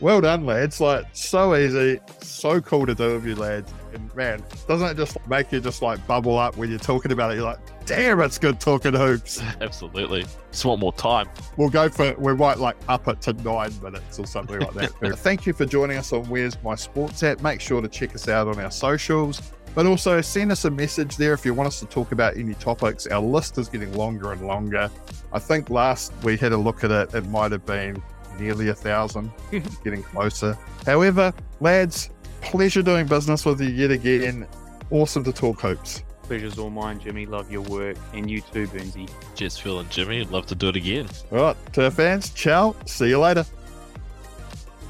Well 0.00 0.20
done, 0.20 0.46
lads. 0.46 0.80
Like, 0.80 1.06
so 1.12 1.56
easy, 1.56 1.98
so 2.20 2.60
cool 2.60 2.86
to 2.86 2.94
do 2.94 3.14
with 3.14 3.26
you, 3.26 3.34
lads. 3.34 3.72
And 3.92 4.14
man, 4.14 4.44
doesn't 4.68 4.88
it 4.88 4.96
just 4.96 5.16
make 5.28 5.50
you 5.50 5.60
just 5.60 5.82
like 5.82 6.04
bubble 6.06 6.38
up 6.38 6.56
when 6.56 6.70
you're 6.70 6.78
talking 6.78 7.10
about 7.10 7.32
it? 7.32 7.36
You're 7.36 7.44
like, 7.44 7.58
damn, 7.88 8.20
it's 8.20 8.38
good 8.38 8.60
talking 8.60 8.92
hoops. 8.92 9.42
Absolutely. 9.60 10.24
Just 10.50 10.64
want 10.64 10.80
more 10.80 10.92
time. 10.92 11.28
We'll 11.56 11.70
go 11.70 11.88
for, 11.88 12.14
we 12.18 12.34
might 12.34 12.58
like 12.58 12.76
up 12.88 13.08
it 13.08 13.20
to 13.22 13.32
nine 13.32 13.72
minutes 13.82 14.18
or 14.18 14.26
something 14.26 14.60
like 14.60 14.74
that. 14.74 15.18
Thank 15.18 15.46
you 15.46 15.52
for 15.52 15.64
joining 15.64 15.96
us 15.96 16.12
on 16.12 16.24
Where's 16.28 16.62
My 16.62 16.74
Sports 16.74 17.22
At. 17.22 17.42
Make 17.42 17.60
sure 17.60 17.80
to 17.80 17.88
check 17.88 18.14
us 18.14 18.28
out 18.28 18.46
on 18.46 18.60
our 18.60 18.70
socials, 18.70 19.40
but 19.74 19.86
also 19.86 20.20
send 20.20 20.52
us 20.52 20.66
a 20.66 20.70
message 20.70 21.16
there 21.16 21.32
if 21.32 21.44
you 21.44 21.54
want 21.54 21.66
us 21.66 21.80
to 21.80 21.86
talk 21.86 22.12
about 22.12 22.36
any 22.36 22.54
topics. 22.54 23.06
Our 23.06 23.22
list 23.22 23.56
is 23.56 23.68
getting 23.68 23.92
longer 23.94 24.32
and 24.32 24.46
longer. 24.46 24.90
I 25.32 25.38
think 25.38 25.70
last 25.70 26.12
we 26.22 26.36
had 26.36 26.52
a 26.52 26.58
look 26.58 26.84
at 26.84 26.90
it, 26.90 27.14
it 27.14 27.26
might 27.26 27.52
have 27.52 27.64
been 27.64 28.02
nearly 28.38 28.68
a 28.68 28.74
thousand, 28.74 29.32
getting 29.84 30.02
closer. 30.02 30.58
However, 30.84 31.32
lads, 31.60 32.10
pleasure 32.42 32.82
doing 32.82 33.06
business 33.06 33.44
with 33.46 33.60
you 33.60 33.68
yet 33.68 33.90
again. 33.90 34.46
Awesome 34.90 35.24
to 35.24 35.32
talk 35.32 35.60
hoops. 35.60 36.02
Pleasure's 36.28 36.58
all 36.58 36.70
mine, 36.70 37.00
Jimmy. 37.00 37.26
Love 37.26 37.50
your 37.50 37.62
work, 37.62 37.96
and 38.12 38.30
you 38.30 38.40
too, 38.40 38.66
Burnzy. 38.68 39.10
Cheers, 39.34 39.58
Phil 39.58 39.80
and 39.80 39.90
Jimmy. 39.90 40.24
Love 40.24 40.46
to 40.46 40.54
do 40.54 40.68
it 40.68 40.76
again. 40.76 41.08
All 41.32 41.38
right, 41.38 41.72
to 41.72 41.84
our 41.84 41.90
fans, 41.90 42.30
ciao. 42.30 42.76
See 42.86 43.08
you 43.08 43.18
later. 43.18 43.44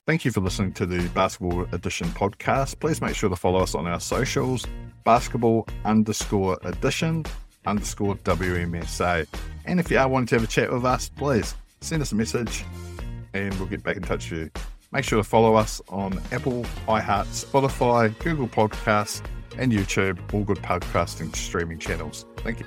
Thank 0.06 0.24
you 0.24 0.30
for 0.30 0.40
listening 0.40 0.72
to 0.74 0.86
the 0.86 1.08
Basketball 1.10 1.66
Edition 1.72 2.08
podcast. 2.08 2.80
Please 2.80 3.00
make 3.00 3.14
sure 3.14 3.30
to 3.30 3.36
follow 3.36 3.60
us 3.60 3.74
on 3.74 3.86
our 3.86 4.00
socials 4.00 4.66
basketball 5.08 5.66
underscore 5.86 6.58
edition 6.64 7.24
underscore 7.64 8.14
WMSA. 8.16 9.26
And 9.64 9.80
if 9.80 9.90
you 9.90 9.96
are 9.96 10.06
wanting 10.06 10.26
to 10.26 10.34
have 10.34 10.44
a 10.44 10.46
chat 10.46 10.70
with 10.70 10.84
us, 10.84 11.08
please 11.08 11.54
send 11.80 12.02
us 12.02 12.12
a 12.12 12.14
message 12.14 12.62
and 13.32 13.54
we'll 13.54 13.68
get 13.68 13.82
back 13.82 13.96
in 13.96 14.02
touch 14.02 14.30
with 14.30 14.40
you. 14.40 14.50
Make 14.92 15.04
sure 15.04 15.16
to 15.16 15.24
follow 15.24 15.54
us 15.54 15.80
on 15.88 16.20
Apple, 16.30 16.64
iHeart, 16.86 17.26
Spotify, 17.26 18.18
Google 18.18 18.48
Podcasts, 18.48 19.22
and 19.58 19.72
YouTube, 19.72 20.18
all 20.32 20.44
good 20.44 20.58
podcasting 20.58 21.34
streaming 21.36 21.78
channels. 21.78 22.26
Thank 22.38 22.60
you. 22.60 22.66